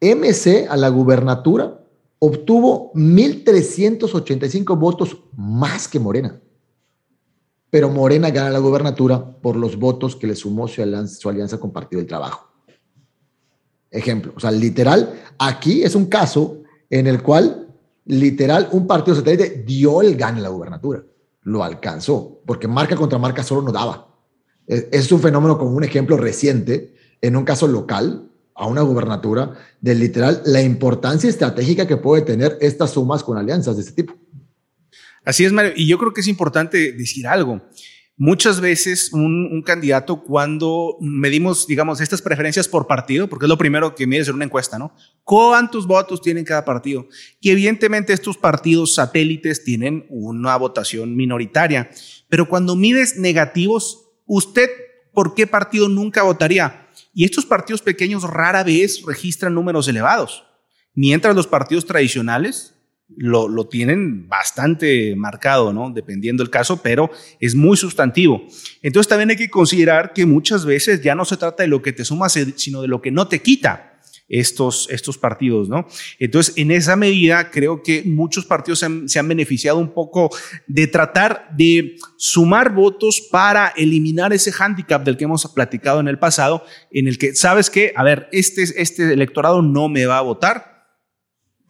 [0.00, 1.78] MC a la gubernatura
[2.18, 6.40] obtuvo 1.385 votos más que Morena.
[7.68, 11.58] Pero Morena gana la gubernatura por los votos que le sumó su alianza, su alianza
[11.58, 12.48] con Partido del Trabajo.
[13.90, 16.61] Ejemplo, o sea, literal, aquí es un caso
[16.92, 17.68] en el cual
[18.04, 21.02] literal un partido satélite dio el gane a la gubernatura,
[21.40, 24.14] lo alcanzó, porque marca contra marca solo no daba.
[24.66, 29.94] Es un fenómeno como un ejemplo reciente, en un caso local, a una gubernatura, de
[29.94, 34.14] literal la importancia estratégica que puede tener estas sumas con alianzas de este tipo.
[35.24, 35.72] Así es, Mario.
[35.74, 37.62] Y yo creo que es importante decir algo.
[38.16, 43.94] Muchas veces un, candidato cuando medimos, digamos, estas preferencias por partido, porque es lo primero
[43.94, 44.94] que mides en una encuesta, ¿no?
[45.24, 47.06] ¿Cuántos votos tienen cada partido?
[47.40, 51.90] Y evidentemente estos partidos satélites tienen una votación minoritaria,
[52.28, 54.68] pero cuando mides negativos, ¿usted
[55.12, 56.88] por qué partido nunca votaría?
[57.14, 60.44] Y estos partidos pequeños rara vez registran números elevados,
[60.94, 62.71] mientras los partidos tradicionales
[63.16, 65.90] lo, tienen bastante marcado, ¿no?
[65.90, 68.42] Dependiendo del caso, pero es muy sustantivo.
[68.82, 71.92] Entonces también hay que considerar que muchas veces ya no se trata de lo que
[71.92, 73.92] te suma, sino de lo que no te quita
[74.32, 75.86] estos, estos partidos, ¿no?
[76.18, 80.30] Entonces, en esa medida, creo que muchos partidos se han, se han, beneficiado un poco
[80.66, 86.18] de tratar de sumar votos para eliminar ese hándicap del que hemos platicado en el
[86.18, 87.92] pasado, en el que, ¿sabes qué?
[87.94, 90.71] A ver, este, este electorado no me va a votar,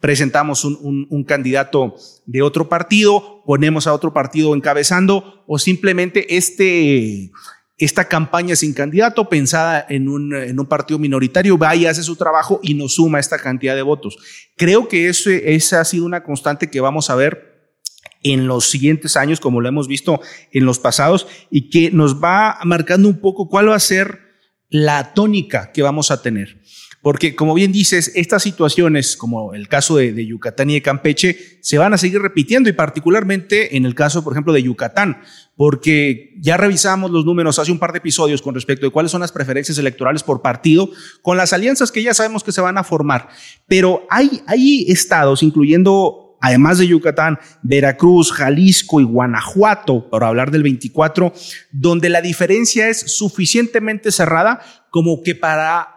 [0.03, 7.31] presentamos un, candidato de otro partido, ponemos a otro partido encabezando o simplemente este,
[7.77, 12.17] esta campaña sin candidato pensada en un, en un partido minoritario va y hace su
[12.17, 14.17] trabajo y nos suma esta cantidad de votos.
[14.57, 17.77] Creo que eso, esa ha sido una constante que vamos a ver
[18.23, 20.19] en los siguientes años, como lo hemos visto
[20.51, 24.19] en los pasados, y que nos va marcando un poco cuál va a ser
[24.67, 26.61] la tónica que vamos a tener.
[27.03, 31.77] Porque, como bien dices, estas situaciones, como el caso de, Yucatán y de Campeche, se
[31.77, 35.21] van a seguir repitiendo y particularmente en el caso, por ejemplo, de Yucatán,
[35.57, 39.19] porque ya revisamos los números hace un par de episodios con respecto de cuáles son
[39.19, 40.89] las preferencias electorales por partido,
[41.21, 43.27] con las alianzas que ya sabemos que se van a formar.
[43.67, 50.63] Pero hay, hay estados, incluyendo además de Yucatán, Veracruz, Jalisco y Guanajuato, para hablar del
[50.63, 51.33] 24,
[51.73, 55.92] donde la diferencia es suficientemente cerrada como que para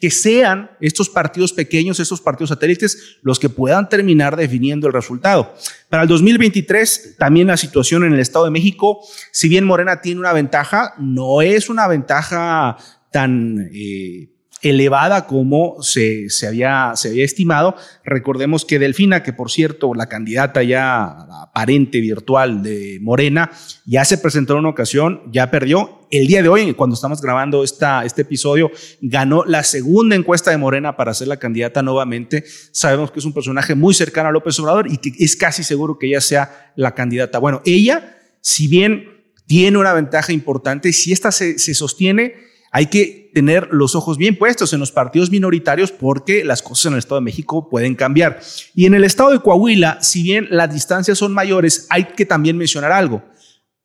[0.00, 5.54] que sean estos partidos pequeños, estos partidos satélites, los que puedan terminar definiendo el resultado.
[5.88, 10.20] Para el 2023, también la situación en el Estado de México, si bien Morena tiene
[10.20, 12.76] una ventaja, no es una ventaja
[13.12, 13.68] tan...
[13.72, 14.29] Eh,
[14.62, 17.76] elevada como se, se, había, se había estimado.
[18.04, 21.06] Recordemos que Delfina, que por cierto, la candidata ya
[21.42, 23.50] aparente virtual de Morena,
[23.86, 25.98] ya se presentó en una ocasión, ya perdió.
[26.10, 28.70] El día de hoy, cuando estamos grabando esta, este episodio,
[29.00, 32.44] ganó la segunda encuesta de Morena para ser la candidata nuevamente.
[32.72, 35.98] Sabemos que es un personaje muy cercano a López Obrador y que es casi seguro
[35.98, 37.38] que ella sea la candidata.
[37.38, 43.30] Bueno, ella, si bien tiene una ventaja importante, si esta se, se sostiene, hay que
[43.34, 47.20] tener los ojos bien puestos en los partidos minoritarios porque las cosas en el Estado
[47.20, 48.40] de México pueden cambiar.
[48.74, 52.56] Y en el Estado de Coahuila, si bien las distancias son mayores, hay que también
[52.56, 53.24] mencionar algo.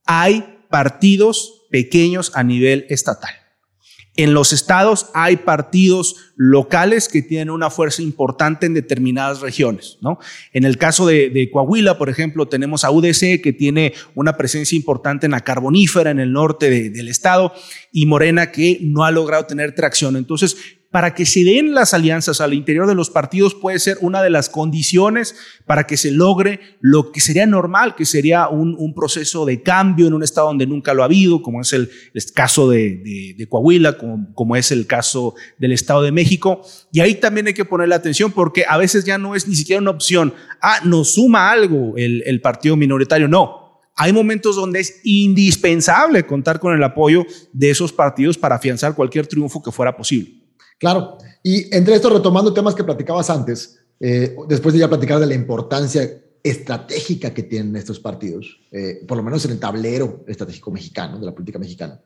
[0.05, 3.44] Hay partidos pequeños a nivel estatal.
[4.17, 9.97] En los estados hay partidos locales que tienen una fuerza importante en determinadas regiones.
[10.01, 10.19] ¿no?
[10.53, 15.25] En el caso de, Coahuila, por ejemplo, tenemos a UDC que tiene una presencia importante
[15.25, 17.53] en la carbonífera en el norte del estado
[17.91, 20.15] y Morena que no ha logrado tener tracción.
[20.15, 20.57] Entonces,
[20.95, 24.29] para que se den las alianzas al interior de los partidos puede ser una de
[24.29, 29.61] las condiciones para que se logre lo que sería normal, que sería un, proceso de
[29.61, 31.89] cambio en un estado donde nunca lo ha habido, como es el,
[32.33, 36.61] caso de, Coahuila, como, es el caso del Estado de México.
[36.93, 39.55] Y ahí también hay que poner la atención porque a veces ya no es ni
[39.55, 43.81] siquiera una opción, ah, nos suma algo el, el partido minoritario, no.
[43.97, 49.27] Hay momentos donde es indispensable contar con el apoyo de esos partidos para afianzar cualquier
[49.27, 50.44] triunfo que fuera posible.
[50.77, 55.25] Claro, y entre esto, retomando temas que platicabas antes, eh, después de ya platicar de
[55.25, 60.71] la importancia estratégica que tienen estos partidos, eh, por lo menos en el tablero estratégico
[60.71, 61.99] mexicano, de la política mexicana.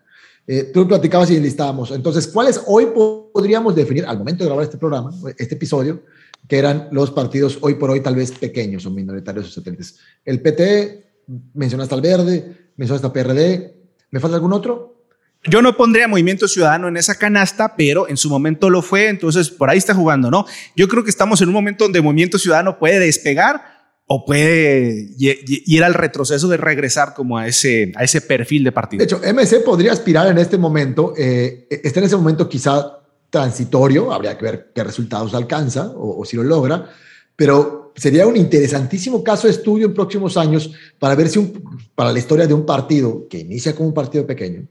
[0.48, 1.92] Eh, tú platicabas y enlistábamos.
[1.92, 2.88] Entonces, ¿cuáles hoy
[3.34, 6.04] podríamos definir, al momento de grabar este programa, este episodio,
[6.48, 9.98] que eran los partidos hoy por hoy tal vez pequeños o minoritarios o satélites?
[10.24, 11.06] El PT,
[11.54, 13.76] mencionaste al Verde, mencionaste al PRD,
[14.12, 14.99] ¿me falta algún otro?
[15.46, 19.50] Yo no pondría Movimiento Ciudadano en esa canasta, pero en su momento lo fue, entonces
[19.50, 20.46] por ahí está jugando, ¿no?
[20.76, 25.84] Yo creo que estamos en un momento donde Movimiento Ciudadano puede despegar o puede ir
[25.84, 29.00] al retroceso de regresar como a ese, a ese perfil de partido.
[29.00, 33.00] De hecho, MC podría aspirar en este momento, eh, está en ese momento quizá
[33.30, 36.90] transitorio, habría que ver qué resultados alcanza o, o si lo logra,
[37.36, 41.64] pero sería un interesantísimo caso de estudio en próximos años para ver si un,
[41.96, 44.68] para la historia de un partido que inicia como un partido pequeño,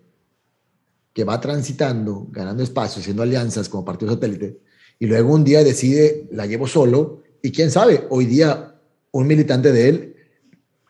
[1.18, 4.60] que va transitando, ganando espacio, haciendo alianzas como partido satélite,
[5.00, 8.76] y luego un día decide, la llevo solo, y quién sabe, hoy día
[9.10, 10.16] un militante de él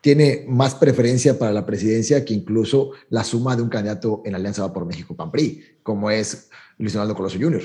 [0.03, 4.61] tiene más preferencia para la presidencia que incluso la suma de un candidato en Alianza
[4.61, 7.63] Va por México, PAN-PRI, como es Luis Donaldo Colosio Jr.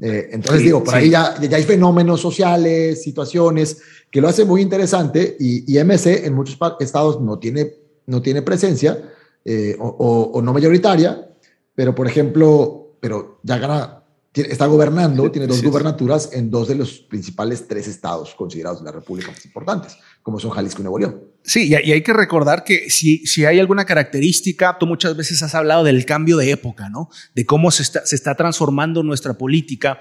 [0.00, 3.78] Eh, entonces digo, por ahí ya, ya, hay fenómenos sociales, situaciones
[4.12, 7.72] que lo hacen muy interesante y, y MC en muchos estados no tiene,
[8.06, 9.02] no tiene presencia,
[9.44, 11.28] eh, o, no mayoritaria,
[11.74, 16.98] pero por ejemplo, pero ya gana, está gobernando, tiene dos gubernaturas en dos de los
[17.00, 21.22] principales tres estados considerados de la República más importantes, como son Jalisco y Nuevo León.
[21.42, 25.54] Sí, y hay que recordar que si, si hay alguna característica, tú muchas veces has
[25.54, 27.10] hablado del cambio de época, ¿no?
[27.34, 29.98] De cómo se está, se está transformando nuestra política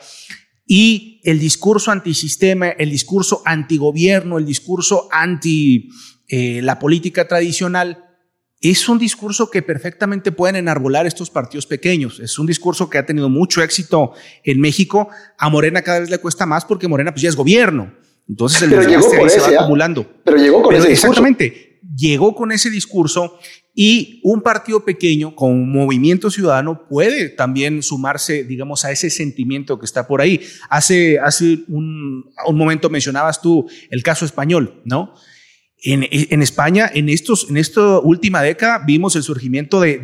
[0.65, 5.89] y el discurso antisistema, el discurso antigobierno, el discurso anti
[6.30, 8.02] eh, la política tradicional,
[8.64, 12.22] es un discurso que perfectamente pueden enarbolar estos partidos pequeños.
[12.22, 15.09] Es un discurso que ha tenido mucho éxito en México.
[15.38, 17.93] A Morena cada vez le cuesta más porque Morena pues ya es gobierno.
[18.28, 19.59] Entonces el desgaste ahí se va ¿ah?
[19.59, 20.09] acumulando.
[20.24, 21.07] Pero llegó con ese discurso.
[21.09, 21.82] Exactamente.
[21.93, 23.38] Llegó con ese discurso
[23.76, 29.86] y un partido pequeño con movimiento ciudadano puede también sumarse, digamos, a ese sentimiento que
[29.86, 30.39] está por ahí.
[30.70, 35.14] Hace, hace un, un momento mencionabas tú el caso español, ¿no?
[35.86, 39.99] En, España, en, estos, en esta última década, vimos el surgimiento de,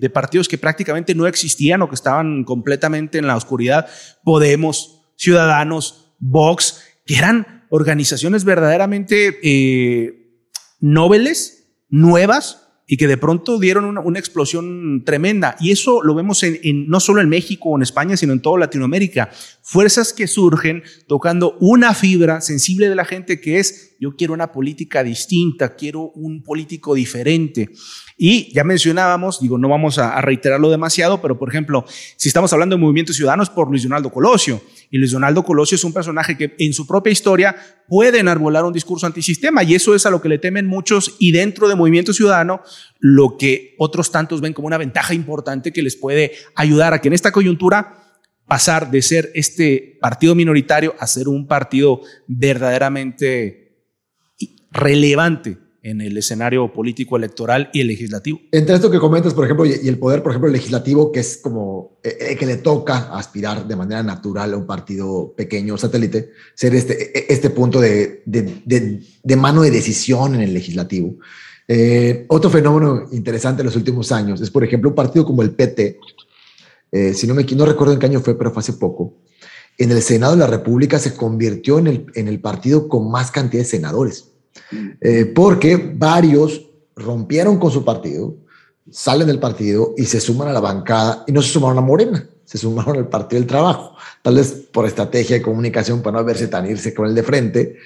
[0.00, 3.86] de, partidos que prácticamente no existían o que estaban completamente en la oscuridad.
[4.24, 10.40] Podemos, Ciudadanos, Vox, que eran organizaciones verdaderamente eh,
[10.80, 12.61] nobles, nuevas,
[12.92, 15.56] y que de pronto dieron una, explosión tremenda.
[15.58, 18.58] Y eso lo vemos en, no solo en México o en España, sino en toda
[18.58, 19.30] Latinoamérica.
[19.62, 24.52] Fuerzas que surgen tocando una fibra sensible de la gente que es, yo quiero una
[24.52, 27.70] política distinta, quiero un político diferente.
[28.16, 31.84] Y ya mencionábamos, digo, no vamos a, reiterarlo demasiado, pero por ejemplo,
[32.16, 34.60] si estamos hablando de movimientos ciudadanos por Luis Donaldo Colosio,
[34.90, 37.56] y Luis Donaldo Colosio es un personaje que en su propia historia
[37.88, 41.32] puede enarbolar un discurso antisistema, y eso es a lo que le temen muchos, y
[41.32, 42.62] dentro de Movimiento Ciudadano,
[42.98, 47.08] lo que otros tantos ven como una ventaja importante que les puede ayudar a que
[47.08, 47.98] en esta coyuntura
[48.46, 53.86] pasar de ser este partido minoritario a ser un partido verdaderamente
[54.70, 58.40] relevante en el escenario político, electoral y el legislativo.
[58.52, 61.98] Entre esto que comentas, por ejemplo, y el poder, por ejemplo, legislativo, que es como
[62.04, 66.74] eh, eh, que le toca aspirar de manera natural a un partido pequeño satélite, ser
[66.74, 71.16] este, e, este punto de, de, mano de decisión en el legislativo.
[71.66, 75.50] Eh, otro fenómeno interesante en los últimos años es, por ejemplo, un partido como el
[75.50, 75.98] PT,
[77.14, 79.16] si no me no recuerdo en qué año fue, pero fue hace poco,
[79.78, 83.30] en el Senado de la República se convirtió en el, en el partido con más
[83.30, 84.31] cantidad de senadores.
[85.00, 86.62] Eh, porque varios
[86.96, 88.36] rompieron con su partido,
[88.90, 92.26] salen del partido y se suman a la bancada y no se sumaron a Morena,
[92.44, 96.48] se sumaron al Partido del Trabajo, tal vez por estrategia de comunicación para no verse
[96.48, 97.76] tan irse con el de frente.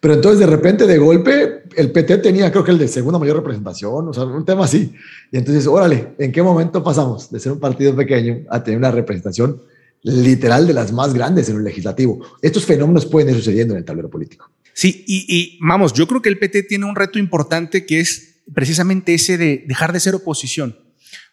[0.00, 3.36] Pero entonces de repente, de golpe, el PT tenía creo que el de segunda mayor
[3.36, 4.92] representación, o sea, un tema así.
[5.30, 8.90] Y entonces, órale, ¿en qué momento pasamos de ser un partido pequeño a tener una
[8.90, 9.62] representación
[10.02, 12.20] literal de las más grandes en el legislativo?
[12.42, 14.50] Estos fenómenos pueden ir sucediendo en el tablero político.
[14.78, 19.12] Sí, y, vamos, yo creo que el PT tiene un reto importante que es precisamente
[19.12, 20.78] ese de dejar de ser oposición.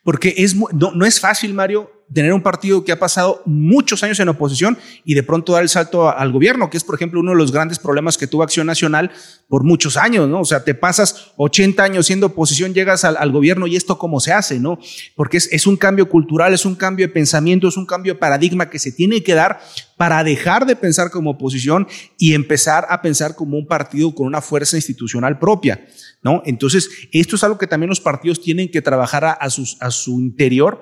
[0.01, 4.19] Porque es, no, no es fácil, Mario, tener un partido que ha pasado muchos años
[4.19, 7.31] en oposición y de pronto dar el salto al gobierno, que es, por ejemplo, uno
[7.31, 9.11] de los grandes problemas que tuvo Acción Nacional
[9.47, 10.41] por muchos años, ¿no?
[10.41, 14.33] O sea, te pasas 80 años siendo oposición, llegas al, gobierno y esto cómo se
[14.33, 14.79] hace, ¿no?
[15.15, 18.19] Porque es, es un cambio cultural, es un cambio de pensamiento, es un cambio de
[18.19, 19.59] paradigma que se tiene que dar
[19.97, 21.87] para dejar de pensar como oposición
[22.17, 25.85] y empezar a pensar como un partido con una fuerza institucional propia,
[26.21, 26.43] ¿no?
[26.45, 30.21] Entonces, esto es algo que también los partidos tienen que trabajar a, a, a su
[30.21, 30.81] interior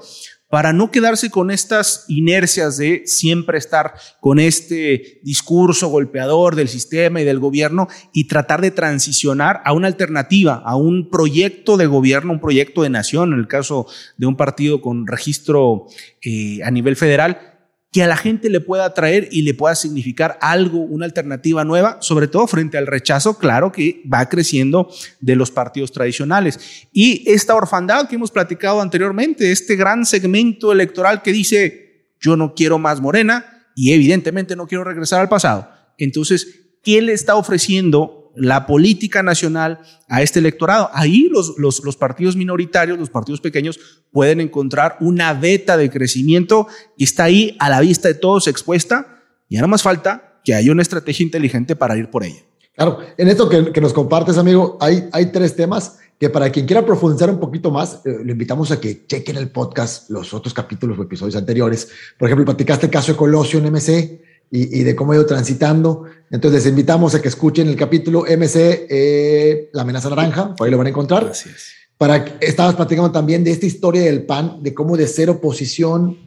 [0.53, 7.19] para no quedarse con estas inercias de siempre estar con este discurso golpeador del sistema
[7.19, 12.33] y del gobierno y tratar de transicionar a una alternativa, a un proyecto de gobierno,
[12.33, 13.87] un proyecto de nación, en el caso
[14.17, 15.87] de un partido con registro
[16.21, 17.52] eh, a nivel federal,
[17.93, 21.97] que a la gente le pueda atraer y le pueda significar algo, una alternativa nueva,
[22.01, 24.91] sobre todo frente al rechazo, claro, que va creciendo
[25.21, 26.87] de los partidos tradicionales.
[26.91, 32.55] Y esta orfandad que hemos platicado anteriormente, este gran segmento electoral que dice, yo no
[32.55, 35.69] quiero más Morena y evidentemente no quiero regresar al pasado.
[35.99, 40.89] Entonces, ¿qué le está ofreciendo la política nacional a este electorado.
[40.93, 43.79] Ahí los, los, partidos minoritarios, los partidos pequeños,
[44.11, 46.67] pueden encontrar una beta de crecimiento
[46.97, 49.21] y está ahí a la vista de todos expuesta.
[49.49, 52.41] Y ahora más falta que haya una estrategia inteligente para ir por ella.
[52.75, 56.85] Claro, en esto que, nos compartes, amigo, hay, hay tres temas que para quien quiera
[56.85, 60.97] profundizar un poquito más, eh, le invitamos a que chequen el podcast, los otros capítulos
[60.97, 61.89] o episodios anteriores.
[62.17, 64.21] Por ejemplo, platicaste el caso de Colosio en MC,
[64.55, 66.03] y, de cómo ha ido transitando.
[66.29, 70.71] Entonces les invitamos a que escuchen el capítulo MC, eh, La amenaza naranja, por ahí
[70.71, 71.25] lo van a encontrar.
[71.25, 71.73] Gracias.
[71.97, 76.19] Para que estabas platicando también de esta historia del PAN, de cómo de ser oposición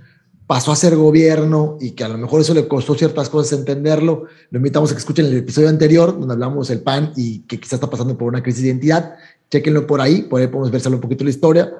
[0.48, 4.24] pasó a ser gobierno y que a lo mejor eso le costó ciertas cosas entenderlo.
[4.50, 7.74] Lo invitamos a que escuchen el episodio anterior donde hablamos del PAN y que quizás
[7.74, 9.14] está pasando por una crisis de identidad.
[9.52, 11.72] Chequenlo por ahí, por ahí podemos verselo un poquito la historia.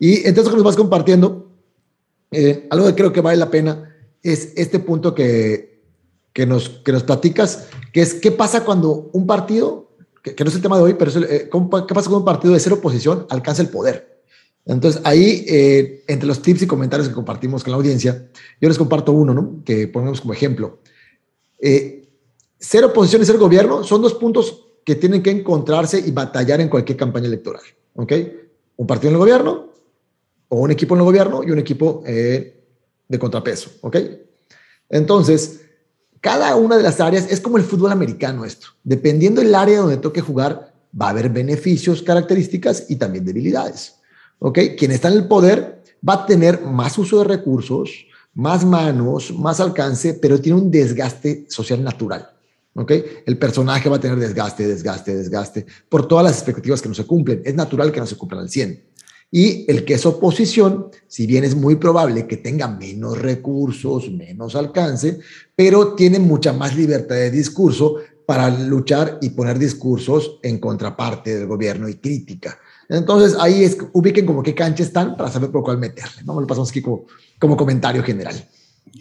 [0.00, 1.52] Y entonces que nos vas compartiendo,
[2.32, 5.73] eh, algo que creo que vale la pena es este punto que,
[6.34, 10.56] que, nos, que nos platicas, que es qué pasa cuando un partido, que, no es
[10.56, 13.26] el tema de hoy, pero es eh, ¿qué pasa cuando un partido de cero oposición
[13.30, 14.22] alcanza el poder?
[14.66, 18.28] Entonces, ahí, eh, entre los tips y comentarios que compartimos con la audiencia,
[18.60, 19.62] yo les comparto uno, ¿no?
[19.64, 20.80] Que ponemos como ejemplo.
[21.60, 22.08] Eh,
[22.58, 26.68] ser oposición y ser gobierno son dos puntos que tienen que encontrarse y batallar en
[26.68, 27.62] cualquier campaña electoral,
[27.94, 28.12] ¿ok?
[28.76, 29.72] Un partido en el gobierno,
[30.48, 32.64] o un equipo en el gobierno y un equipo eh,
[33.06, 33.96] de contrapeso, ¿ok?
[34.88, 35.63] Entonces,
[36.24, 38.68] cada una de las áreas es como el fútbol americano esto.
[38.82, 43.96] Dependiendo del área donde toque jugar, va a haber beneficios, características y también debilidades.
[44.38, 44.58] ¿ok?
[44.78, 49.60] Quien está en el poder va a tener más uso de recursos, más manos, más
[49.60, 52.30] alcance, pero tiene un desgaste social natural.
[52.72, 52.92] ¿ok?
[53.26, 57.04] El personaje va a tener desgaste, desgaste, desgaste, por todas las expectativas que no se
[57.04, 57.42] cumplen.
[57.44, 58.82] Es natural que no se cumplan al 100.
[59.30, 64.54] Y el que es oposición, si bien es muy probable que tenga menos recursos, menos
[64.54, 65.18] alcance,
[65.56, 67.96] pero tiene mucha más libertad de discurso
[68.26, 72.58] para luchar y poner discursos en contraparte del gobierno y crítica.
[72.88, 76.22] Entonces ahí es, ubiquen como qué cancha están para saber por cuál meterle.
[76.24, 76.40] ¿no?
[76.40, 77.06] Lo pasamos aquí como,
[77.38, 78.48] como comentario general.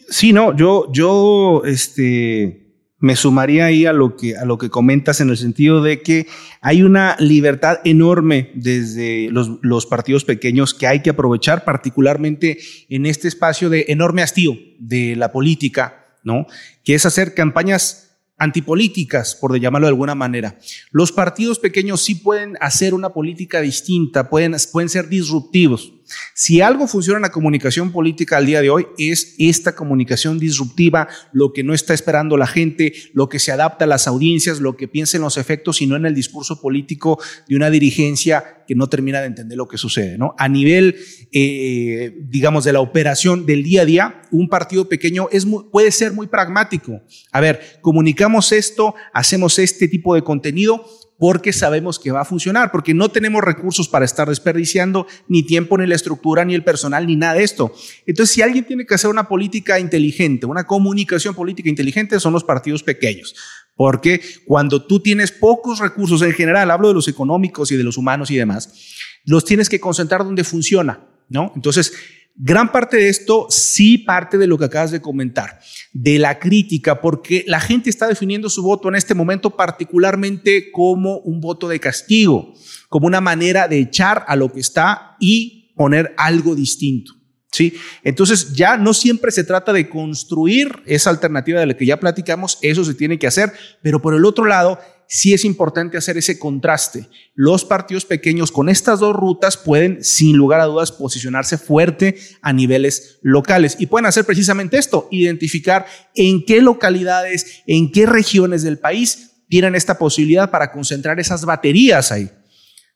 [0.10, 2.63] Sí, no, yo, yo, este,
[3.04, 6.26] me sumaría ahí a lo que a lo que comentas en el sentido de que
[6.62, 13.28] hay una libertad enorme desde los, partidos pequeños que hay que aprovechar particularmente en este
[13.28, 16.48] espacio de enorme hastío de la política, ¿no?
[16.86, 20.58] Que es hacer campañas antipolíticas, por llamarlo de alguna manera.
[20.92, 25.92] Los partidos pequeños sí pueden hacer una política distinta, pueden, pueden ser disruptivos.
[26.34, 31.08] Si algo funciona en la comunicación política al día de hoy es esta comunicación disruptiva,
[31.32, 34.76] lo que no está esperando la gente, lo que se adapta a las audiencias, lo
[34.76, 38.76] que piensa en los efectos y no en el discurso político de una dirigencia que
[38.76, 40.18] no termina de entender lo que sucede.
[40.18, 40.36] ¿no?
[40.38, 40.96] A nivel,
[41.32, 46.14] eh, digamos, de la operación del día a día, un partido pequeño es puede ser
[46.14, 47.02] muy pragmático.
[47.32, 50.86] A ver, comunicamos esto, hacemos este tipo de contenido,
[51.24, 55.78] porque sabemos que va a funcionar, porque no tenemos recursos para estar desperdiciando ni tiempo,
[55.78, 57.74] ni la estructura, ni el personal, ni nada de esto.
[58.06, 62.44] Entonces, si alguien tiene que hacer una política inteligente, una comunicación política inteligente, son los
[62.44, 63.36] partidos pequeños.
[63.74, 67.96] Porque cuando tú tienes pocos recursos en general, hablo de los económicos y de los
[67.96, 68.94] humanos y demás,
[69.24, 71.54] los tienes que concentrar donde funciona, ¿no?
[71.56, 71.94] Entonces,
[72.36, 75.60] Gran parte de esto sí parte de lo que acabas de comentar,
[75.92, 81.18] de la crítica, porque la gente está definiendo su voto en este momento particularmente como
[81.20, 82.54] un voto de castigo,
[82.90, 87.14] como una manera de echar a lo que está y poner algo distinto.
[87.52, 87.76] ¿Sí?
[88.04, 92.58] Entonces ya no siempre se trata de construir esa alternativa de la que ya platicamos,
[92.64, 93.54] eso se tiene que hacer,
[93.84, 94.80] pero por el otro lado
[95.14, 97.08] sí es importante hacer ese contraste.
[97.36, 102.52] Los partidos pequeños con estas dos rutas pueden, sin lugar a dudas, posicionarse fuerte a
[102.52, 105.86] niveles locales y pueden hacer precisamente esto, identificar
[106.16, 112.12] en qué localidades, en qué regiones del país tienen esta posibilidad para concentrar esas baterías
[112.12, 112.32] ahí.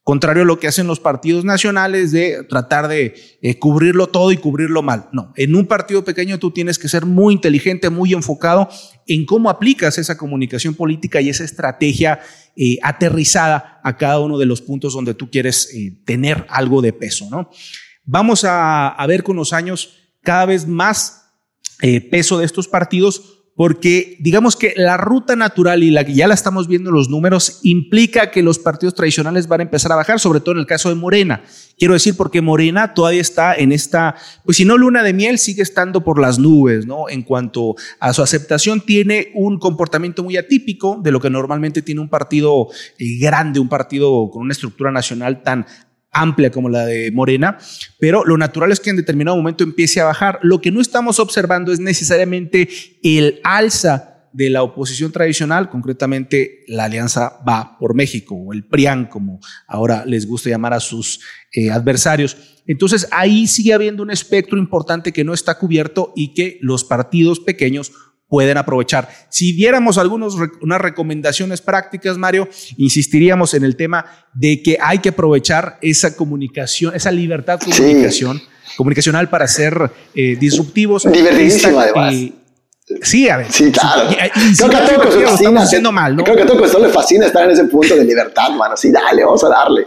[0.07, 4.37] Contrario a lo que hacen los partidos nacionales de tratar de eh, cubrirlo todo y
[4.37, 5.09] cubrirlo mal.
[5.11, 8.69] No, en un partido pequeño tú tienes que ser muy inteligente, muy enfocado
[9.05, 12.21] en cómo aplicas esa comunicación política y esa estrategia
[12.55, 16.93] eh, aterrizada a cada uno de los puntos donde tú quieres eh, tener algo de
[16.93, 17.27] peso.
[17.29, 17.49] ¿no?
[18.05, 21.33] Vamos a, a, ver con los años cada vez más
[22.09, 26.35] peso de estos partidos porque digamos que la ruta natural y la que ya la
[26.35, 30.19] estamos viendo en los números implica que los partidos tradicionales van a empezar a bajar,
[30.19, 31.41] sobre todo en el caso de Morena.
[31.75, 34.13] Quiero decir porque Morena todavía está en esta,
[34.45, 37.09] pues si no luna de miel, sigue estando por las nubes, ¿no?
[37.09, 42.01] En cuanto a su aceptación, tiene un comportamiento muy atípico de lo que normalmente tiene
[42.01, 42.67] un partido
[42.99, 45.65] eh, grande, un partido con una estructura nacional tan
[46.21, 47.57] amplia como la de Morena,
[47.99, 50.39] pero lo natural es que en determinado momento empiece a bajar.
[50.41, 52.69] Lo que no estamos observando es necesariamente
[53.03, 59.07] el alza de la oposición tradicional, concretamente la Alianza Va por México o el PRIAN,
[59.07, 62.37] como ahora les gusta llamar a sus eh, adversarios.
[62.67, 67.39] Entonces ahí sigue habiendo un espectro importante que no está cubierto y que los partidos
[67.39, 67.91] pequeños
[68.27, 69.09] pueden aprovechar.
[69.29, 72.47] Si diéramos algunas unas recomendaciones prácticas, Mario,
[72.77, 78.41] insistiríamos en el tema de que hay que aprovechar esa comunicación, esa libertad de comunicación,
[78.75, 81.11] comunicacional para ser eh, disruptivos.
[81.11, 82.13] Divertidísimo, además.
[83.01, 83.51] Sí, a ver.
[83.51, 84.09] Sí, claro.
[84.09, 85.91] creo que a todos le fascina.
[85.91, 86.23] mal, ¿no?
[86.23, 88.77] Creo que a todos le fascina estar en ese punto de libertad, mano.
[88.77, 89.85] Sí, dale, vamos a darle.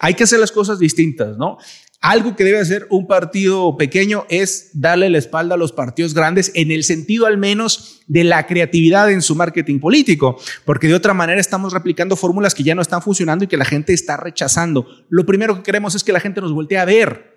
[0.00, 1.58] Hay que hacer las cosas distintas, ¿no?
[2.02, 6.50] Algo que debe hacer un partido pequeño es darle la espalda a los partidos grandes
[6.54, 11.12] en el sentido al menos de la creatividad en su marketing político, porque de otra
[11.12, 14.86] manera estamos replicando fórmulas que ya no están funcionando y que la gente está rechazando.
[15.10, 17.29] Lo primero que queremos es que la gente nos voltee a ver.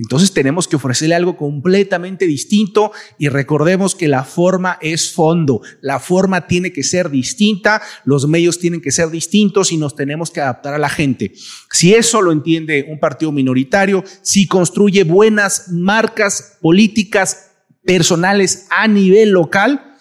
[0.00, 6.00] Entonces tenemos que ofrecerle algo completamente distinto y recordemos que la forma es fondo, la
[6.00, 10.40] forma tiene que ser distinta, los medios tienen que ser distintos y nos tenemos que
[10.40, 11.34] adaptar a la gente.
[11.70, 17.50] Si eso lo entiende un partido minoritario, si construye buenas marcas políticas
[17.84, 19.98] personales a nivel local,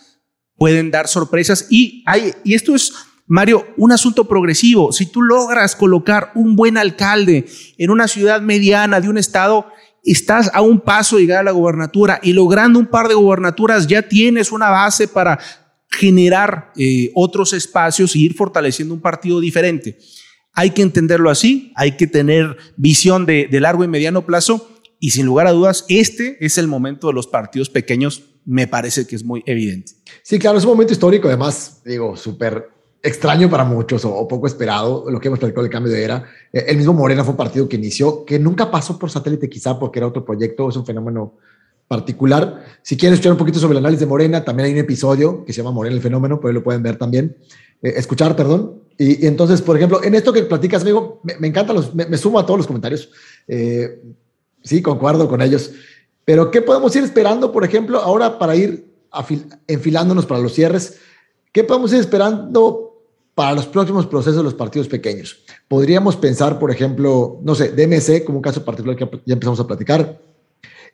[0.56, 2.93] pueden dar sorpresas y hay, y esto es
[3.32, 4.91] Mario, un asunto progresivo.
[4.91, 7.45] Si tú logras colocar un buen alcalde
[7.78, 9.68] en una ciudad mediana de un estado,
[10.04, 13.88] estás a un paso de llegar a la gobernatura y logrando un par de gobernaturas
[13.88, 15.39] ya tienes una base para
[15.89, 19.97] generar eh, otros espacios y ir fortaleciendo un partido diferente.
[20.54, 24.70] Hay que entenderlo así, hay que tener visión de, de largo y mediano plazo
[25.00, 29.08] y sin lugar a dudas, este es el momento de los partidos pequeños, me parece
[29.08, 29.93] que es muy evidente.
[30.24, 35.06] Sí, claro, es un momento histórico, además, digo, súper extraño para muchos o, poco esperado,
[35.10, 36.26] lo que hemos platicado del cambio de era.
[36.52, 39.80] Eh, el mismo Morena fue un partido que inició, que nunca pasó por satélite quizá
[39.80, 41.36] porque era otro proyecto, es un fenómeno
[41.88, 42.64] particular.
[42.82, 45.54] Si quieren escuchar un poquito sobre el análisis de Morena, también hay un episodio que
[45.54, 47.36] se llama Morena el fenómeno, pero lo pueden ver también,
[47.82, 48.84] eh, escuchar, perdón.
[48.97, 52.38] Y, entonces, por ejemplo, en esto que platicas, amigo, me, me encanta, los, me, sumo
[52.38, 53.10] a todos los comentarios.
[53.47, 54.02] Eh,
[54.62, 55.72] sí, concuerdo con ellos.
[56.26, 58.86] Pero, ¿qué podemos ir esperando, por ejemplo, ahora para ir
[59.68, 61.00] enfilándonos para los cierres?
[61.52, 62.89] ¿Qué podemos ir esperando
[63.40, 65.40] para los próximos procesos de los partidos pequeños.
[65.70, 69.66] Podríamos pensar, por ejemplo, no sé, DMC como un caso particular que ya empezamos a
[69.66, 70.20] platicar.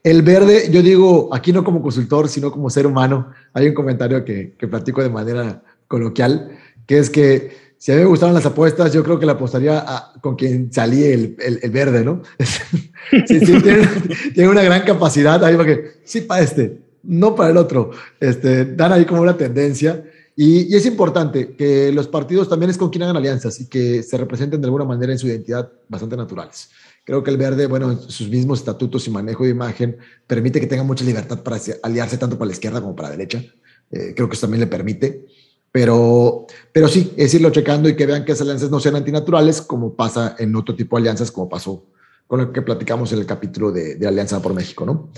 [0.03, 4.23] El verde, yo digo, aquí no como consultor, sino como ser humano, hay un comentario
[4.23, 6.51] que, que platico de manera coloquial,
[6.85, 9.83] que es que si a mí me gustaban las apuestas, yo creo que la apostaría
[10.21, 12.21] con quien salía el, el, verde, ¿no?
[12.37, 13.87] sí, sí, tiene,
[14.35, 17.89] tiene, una gran capacidad ahí para que, sí, para este, no para el otro.
[18.19, 20.03] Este, dan ahí como una tendencia.
[20.35, 24.17] Y, es importante que los partidos también es con quien hagan alianzas y que se
[24.17, 26.69] representen de alguna manera en su identidad bastante naturales.
[27.05, 30.67] Creo que el verde, bueno, en sus mismos estatutos y manejo de imagen, permite que
[30.67, 33.43] tenga mucha libertad para aliarse tanto para la izquierda como para la derecha.
[33.91, 35.25] Eh, creo que eso también le permite.
[35.71, 39.61] Pero, pero sí, es irlo checando y que vean que esas alianzas no sean antinaturales,
[39.61, 41.85] como pasa en otro tipo de alianzas, como pasó
[42.27, 45.11] con lo que platicamos en el capítulo de, de Alianza por México, ¿no?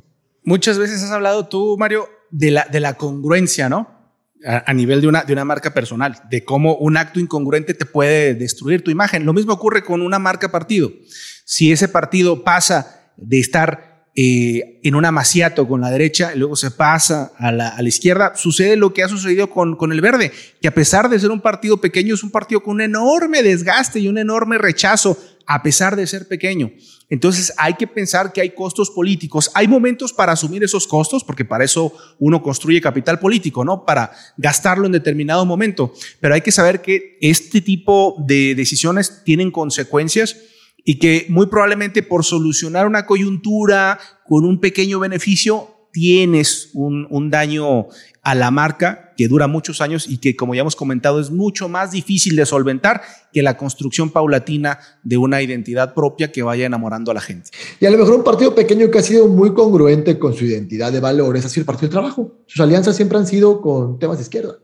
[0.44, 3.97] Muchas veces has hablado tú, Mario, de la, de la congruencia, ¿no?
[4.46, 8.36] A, nivel de una, de una marca personal, de cómo un acto incongruente te puede
[8.36, 9.26] destruir tu imagen.
[9.26, 10.92] Lo mismo ocurre con una marca partido.
[11.46, 16.56] Si ese partido pasa de estar eh, en un amaciato con la derecha y luego
[16.56, 20.02] se pasa a la, a la, izquierda, sucede lo que ha sucedido con, con el
[20.02, 20.32] verde,
[20.62, 24.00] que a pesar de ser un partido pequeño, es un partido con un enorme desgaste
[24.00, 25.18] y un enorme rechazo,
[25.48, 26.72] a pesar de ser pequeño.
[27.10, 29.50] Entonces hay que pensar que hay costos políticos.
[29.54, 33.86] Hay momentos para asumir esos costos, porque para eso uno construye capital político, ¿no?
[33.86, 35.94] Para gastarlo en determinado momento.
[36.20, 40.36] Pero hay que saber que este tipo de decisiones tienen consecuencias
[40.84, 47.32] y que muy probablemente por solucionar una coyuntura con un pequeño beneficio tienes un, un
[47.32, 47.88] daño
[48.22, 51.70] a la marca que dura muchos años y que, como ya hemos comentado, es mucho
[51.70, 53.02] más difícil de solventar
[53.34, 57.50] que la construcción paulatina de una identidad propia que vaya enamorando a la gente.
[57.80, 60.92] Y a lo mejor un partido pequeño que ha sido muy congruente con su identidad
[60.92, 62.44] de valores ha sido el Partido de Trabajo.
[62.46, 64.60] Sus alianzas siempre han sido con temas de izquierda.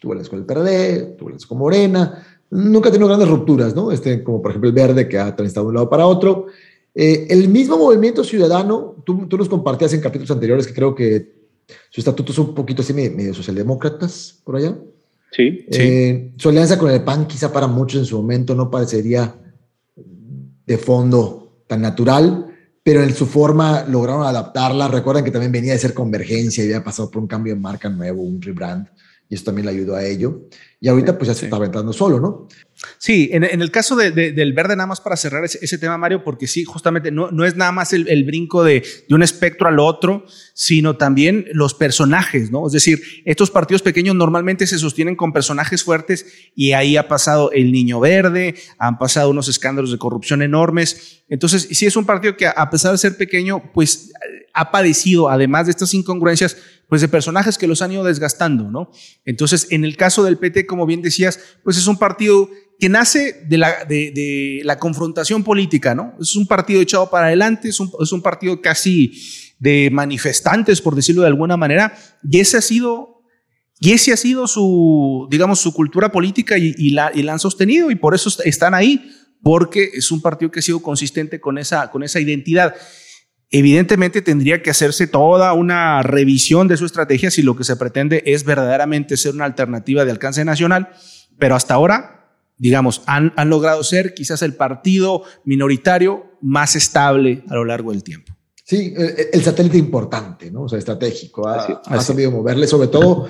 [0.00, 3.92] Tuvo alianzas con el PRD, tuvo alianzas con Morena, nunca ha tenido grandes rupturas, ¿no?
[3.92, 6.46] Este, como por ejemplo el Verde que ha transitado de un lado para otro.
[6.94, 11.40] Eh, el mismo movimiento ciudadano, tú, tú nos compartías en capítulos anteriores que creo que
[11.88, 14.76] su estatuto es un poquito así medio socialdemócratas por allá.
[15.32, 15.64] Sí.
[15.70, 19.34] Eh, su alianza con el PAN quizá para muchos en su momento no parecería
[20.66, 22.46] de fondo tan natural,
[22.82, 24.88] pero en su forma lograron adaptarla.
[24.88, 27.88] Recuerden que también venía de ser convergencia y había pasado por un cambio de marca
[27.88, 28.88] nuevo, un rebrand,
[29.28, 30.48] y eso también le ayudó a ello.
[30.80, 32.48] Y ahorita pues ya se está aventando solo, ¿no?
[32.96, 36.64] Sí, en, el caso del verde, nada más para cerrar ese, tema, Mario, porque sí,
[36.64, 40.24] justamente no, no es nada más el, brinco de, de, un espectro al otro,
[40.54, 42.66] sino también los personajes, ¿no?
[42.66, 47.52] Es decir, estos partidos pequeños normalmente se sostienen con personajes fuertes y ahí ha pasado
[47.52, 51.22] el niño verde, han pasado unos escándalos de corrupción enormes.
[51.28, 54.12] Entonces, sí es un partido que a pesar de ser pequeño, pues
[54.52, 56.56] ha padecido, además de estas incongruencias,
[56.90, 58.90] pues de personajes que los han ido desgastando, ¿no?
[59.24, 63.44] Entonces, en el caso del PT, como bien decías, pues es un partido que nace
[63.48, 66.14] de la, de, la confrontación política, ¿no?
[66.20, 69.12] Es un partido echado para adelante, es un, es un partido casi
[69.60, 71.96] de manifestantes, por decirlo de alguna manera,
[72.28, 73.22] y ese ha sido
[73.78, 77.90] y ese ha sido su, digamos, su cultura política y, la, y, la, han sostenido
[77.90, 79.10] y por eso están ahí,
[79.42, 82.74] porque es un partido que ha sido consistente con esa, con esa identidad.
[83.50, 88.22] Evidentemente tendría que hacerse toda una revisión de su estrategia si lo que se pretende
[88.26, 90.90] es verdaderamente ser una alternativa de alcance nacional,
[91.38, 92.20] pero hasta ahora
[92.60, 98.04] digamos, han, han logrado ser quizás el partido minoritario más estable a lo largo del
[98.04, 98.34] tiempo.
[98.62, 98.94] Sí,
[99.32, 100.64] el satélite importante, ¿no?
[100.64, 101.48] O sea, estratégico.
[101.48, 103.28] Ha, sabido moverle, sobre todo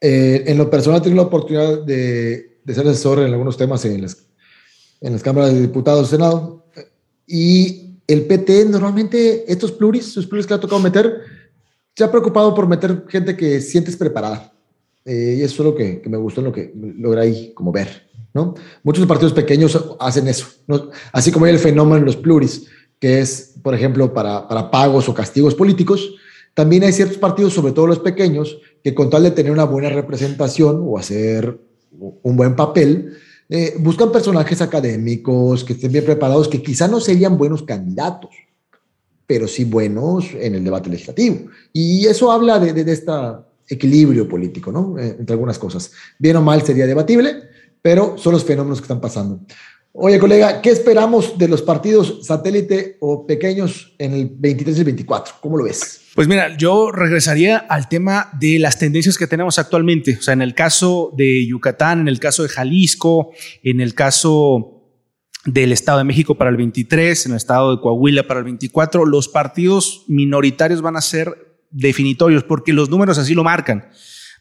[0.00, 4.00] eh, en lo personal, tengo la oportunidad de, de, ser asesor en algunos temas en
[4.00, 4.16] las,
[5.00, 6.64] en las cámaras de diputados, Senado.
[7.26, 11.20] Y el PT, normalmente, estos pluris, sus pluris que le ha tocado meter,
[11.94, 14.52] se ha preocupado por meter gente que sientes preparada.
[15.04, 18.08] Eh, y eso es lo que, me gustó, en lo que logré ahí como ver.
[18.34, 18.54] ¿no?
[18.82, 20.48] Muchos partidos pequeños hacen eso,
[21.12, 22.66] así como hay el fenómeno en los pluris,
[22.98, 26.14] que es, por ejemplo, para pagos o castigos políticos,
[26.58, 29.90] también hay ciertos partidos, sobre todo los pequeños, que con tal de tener una buena
[29.90, 31.56] representación o hacer
[31.92, 33.16] un buen papel,
[33.48, 38.30] eh, buscan personajes académicos que estén bien preparados, que quizá no serían buenos candidatos,
[39.26, 41.48] pero sí buenos en el debate legislativo.
[41.72, 43.12] Y eso habla de, de, este
[43.68, 44.98] equilibrio político, ¿no?
[44.98, 45.92] Eh, entre algunas cosas.
[46.18, 47.42] Bien o mal sería debatible,
[47.80, 49.40] pero son los fenómenos que están pasando.
[49.92, 54.84] Oye, colega, ¿qué esperamos de los partidos satélite o pequeños en el 23 y el
[54.84, 55.34] 24?
[55.40, 56.02] ¿Cómo lo ves?
[56.14, 60.16] Pues mira, yo regresaría al tema de las tendencias que tenemos actualmente.
[60.18, 63.32] O sea, en el caso de Yucatán, en el caso de Jalisco,
[63.62, 64.78] en el caso
[65.44, 69.06] del Estado de México para el 23, en el Estado de Coahuila para el 24,
[69.06, 73.88] los partidos minoritarios van a ser definitorios porque los números así lo marcan.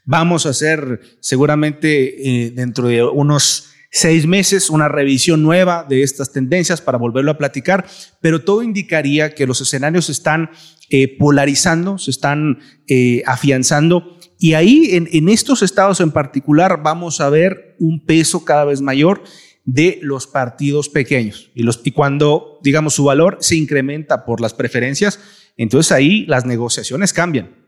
[0.03, 6.31] Vamos a hacer seguramente eh, dentro de unos seis meses una revisión nueva de estas
[6.31, 7.85] tendencias para volverlo a platicar,
[8.21, 10.49] pero todo indicaría que los escenarios se están
[10.89, 14.17] eh, polarizando, se están eh, afianzando.
[14.39, 18.81] Y ahí en, en, estos estados en particular vamos a ver un peso cada vez
[18.81, 19.23] mayor
[19.65, 21.51] de los partidos pequeños.
[21.55, 25.19] Y, los, y cuando digamos su valor se incrementa por las preferencias,
[25.57, 27.66] entonces ahí las negociaciones cambian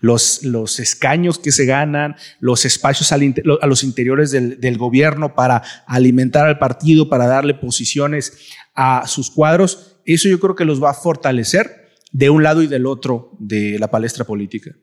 [0.00, 5.62] los, los escaños que se ganan, los espacios a los interiores del, del, gobierno para
[5.86, 8.32] alimentar al partido, para darle posiciones
[8.74, 12.66] a sus cuadros, eso yo creo que los va a fortalecer de un lado y
[12.66, 14.74] del otro de la palestra política.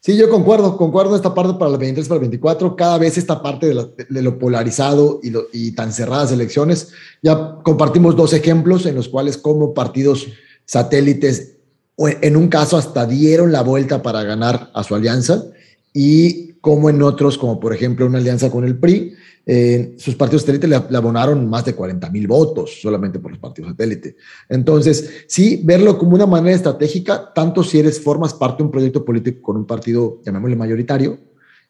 [0.00, 3.42] Sí, yo concuerdo, concuerdo esta parte para el 23, para el 24, cada vez esta
[3.42, 6.92] parte de, lo polarizado y, y tan cerradas elecciones,
[7.22, 10.28] ya compartimos dos ejemplos en los cuales como partidos
[10.64, 11.55] satélites
[11.98, 15.44] en un caso hasta dieron la vuelta para ganar a su alianza
[15.92, 19.14] y como en otros, como por ejemplo una alianza con el PRI,
[19.48, 23.70] eh, sus partidos satélite le, abonaron más de 40 mil votos solamente por los partidos
[23.70, 24.16] satélite.
[24.48, 29.04] Entonces, sí, verlo como una manera estratégica, tanto si eres, formas parte de un proyecto
[29.04, 31.18] político con un partido, llamémosle mayoritario,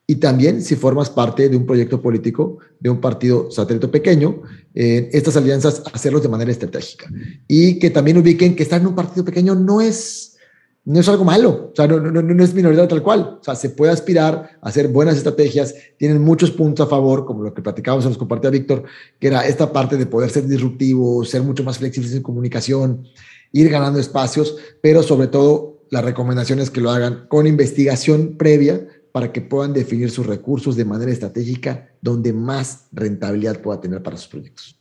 [0.06, 4.42] y también si formas parte de un proyecto político de un partido satélite pequeño,
[4.74, 7.10] eh, estas alianzas hacerlos de manera estratégica.
[7.48, 10.36] Y que también ubiquen que estar en un partido pequeño no es,
[10.84, 13.56] no es algo malo, o sea, no, no, no es minoritario tal cual, o sea,
[13.56, 17.62] se puede aspirar a hacer buenas estrategias, tienen muchos puntos a favor, como lo que
[17.62, 18.84] platicábamos, se nos compartía Víctor,
[19.18, 23.08] que era esta parte de poder ser disruptivo, ser mucho más flexibles en comunicación,
[23.50, 28.86] ir ganando espacios, pero sobre todo las recomendaciones que lo hagan con investigación previa
[29.16, 34.18] para que puedan definir sus recursos de manera estratégica donde más rentabilidad pueda tener para
[34.18, 34.78] sus proyectos.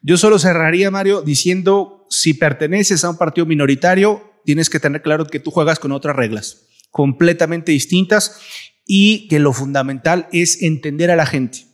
[0.00, 5.26] Yo solo cerraría, Mario, diciendo, si perteneces a un partido minoritario, tienes que tener claro
[5.26, 8.40] que tú juegas con otras reglas completamente distintas
[8.86, 11.66] y que lo fundamental es entender a la gente.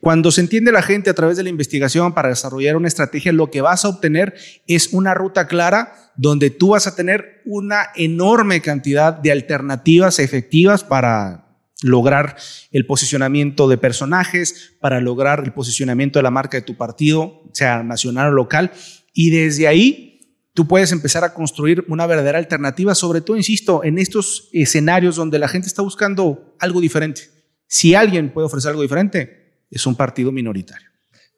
[0.00, 3.50] Cuando se entiende la gente a través de la investigación para desarrollar una estrategia, lo
[3.50, 4.34] que vas a obtener
[4.66, 10.84] es una ruta clara donde tú vas a tener una enorme cantidad de alternativas efectivas
[10.84, 11.48] para
[11.82, 12.36] lograr
[12.72, 17.82] el posicionamiento de personajes, para lograr el posicionamiento de la marca de tu partido, sea
[17.82, 18.72] nacional o local,
[19.12, 20.08] y desde ahí
[20.54, 25.38] tú puedes empezar a construir una verdadera alternativa, sobre todo, insisto, en estos escenarios donde
[25.38, 27.30] la gente está buscando algo diferente.
[27.68, 29.37] Si alguien puede ofrecer algo diferente,
[29.70, 30.88] es un partido minoritario.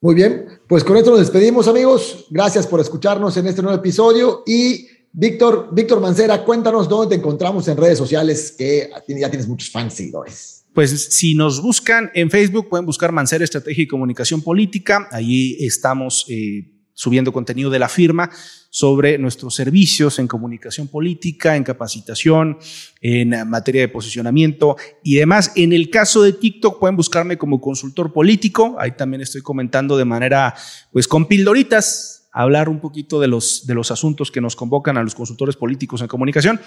[0.01, 2.27] Muy bien, pues con esto nos despedimos, amigos.
[2.31, 4.43] Gracias por escucharnos en este nuevo episodio.
[4.47, 9.71] Y Víctor, Víctor Mancera, cuéntanos dónde te encontramos en redes sociales, que ya tienes muchos
[9.71, 10.65] fans seguidores.
[10.73, 15.09] Pues si nos buscan en Facebook, pueden buscar Mancera Estrategia y Comunicación Política.
[15.11, 18.31] Allí estamos eh, subiendo contenido de la firma
[18.69, 22.59] sobre nuestros servicios en comunicación política, en capacitación,
[23.01, 25.53] en materia de posicionamiento y demás.
[25.57, 28.77] En el caso de TikTok pueden buscarme como consultor político.
[28.79, 30.55] Ahí también estoy comentando de manera,
[30.93, 35.03] pues con pildoritas, hablar un poquito de los, de los asuntos que nos convocan a
[35.03, 36.61] los consultores políticos en comunicación.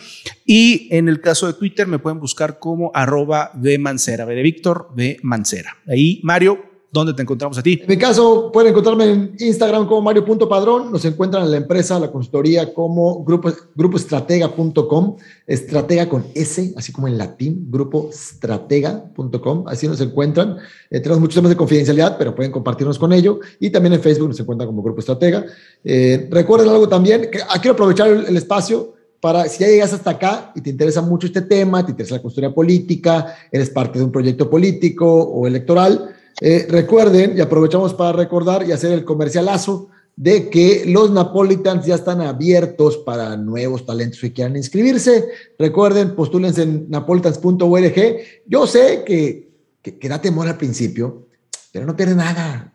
[0.46, 4.90] Y en el caso de Twitter me pueden buscar como arroba de Mancera, de Víctor
[4.96, 5.78] de Mancera.
[5.88, 7.80] Ahí, Mario, ¿dónde te encontramos a ti?
[7.82, 12.12] En mi caso, pueden encontrarme en Instagram como mario.padrón, nos encuentran en la empresa, la
[12.12, 15.18] consultoría como grupo, grupoestratega.com,
[15.48, 20.58] estratega con S, así como en latín, grupoestratega.com, así nos encuentran.
[20.89, 23.39] Eh, tenemos muchos temas de confidencialidad, pero pueden compartirnos con ello.
[23.60, 25.44] Y también en Facebook nos encuentran como Grupo Estratega.
[25.84, 30.12] Eh, recuerden algo también, que ah, quiero aprovechar el espacio para, si ya llegas hasta
[30.12, 34.06] acá y te interesa mucho este tema, te interesa la custodia política, eres parte de
[34.06, 39.90] un proyecto político o electoral, eh, recuerden, y aprovechamos para recordar y hacer el comercialazo
[40.16, 45.28] de que los Napolitans ya están abiertos para nuevos talentos que quieran inscribirse.
[45.58, 48.18] Recuerden, postúlense en napolitans.org.
[48.46, 49.50] Yo sé que,
[49.82, 51.28] que, da temor al principio,
[51.72, 52.74] pero no pierde nada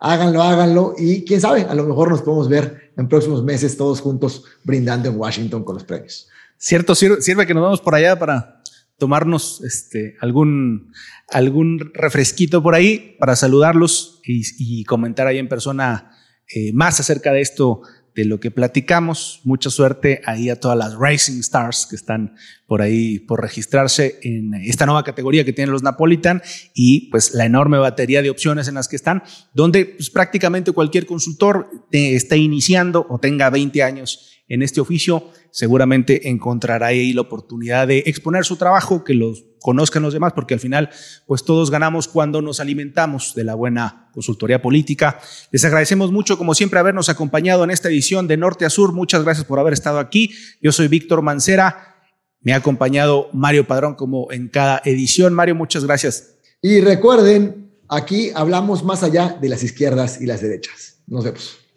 [0.00, 4.00] háganlo, háganlo y quién sabe, a lo mejor nos podemos ver en próximos meses todos
[4.00, 6.28] juntos brindando en Washington con los premios.
[6.56, 8.57] Cierto, sirve, que nos vamos por allá para
[8.98, 10.92] tomarnos este, algún,
[11.30, 16.10] algún refresquito por ahí para saludarlos y, comentar ahí en persona
[16.54, 17.82] eh, más acerca de esto
[18.14, 19.40] de lo que platicamos.
[19.44, 22.34] Mucha suerte ahí a todas las Racing Stars que están
[22.66, 26.42] por ahí por registrarse en esta nueva categoría que tienen los Napolitan
[26.74, 29.22] y pues la enorme batería de opciones en las que están,
[29.54, 36.28] donde pues, prácticamente cualquier consultor esté iniciando o tenga 20 años en este oficio, seguramente
[36.28, 40.60] encontrará ahí la oportunidad de exponer su trabajo, que los conozcan los demás, porque al
[40.60, 40.90] final,
[41.26, 45.20] pues todos ganamos cuando nos alimentamos de la buena consultoría política.
[45.50, 48.92] Les agradecemos mucho, como siempre, habernos acompañado en esta edición de Norte a Sur.
[48.92, 50.30] Muchas gracias por haber estado aquí.
[50.62, 51.96] Yo soy Víctor Mancera.
[52.40, 55.34] Me ha acompañado Mario Padrón como en cada edición.
[55.34, 56.36] Mario, muchas gracias.
[56.62, 61.02] Y recuerden, aquí hablamos más allá de las izquierdas y las derechas.
[61.06, 61.67] Nos vemos.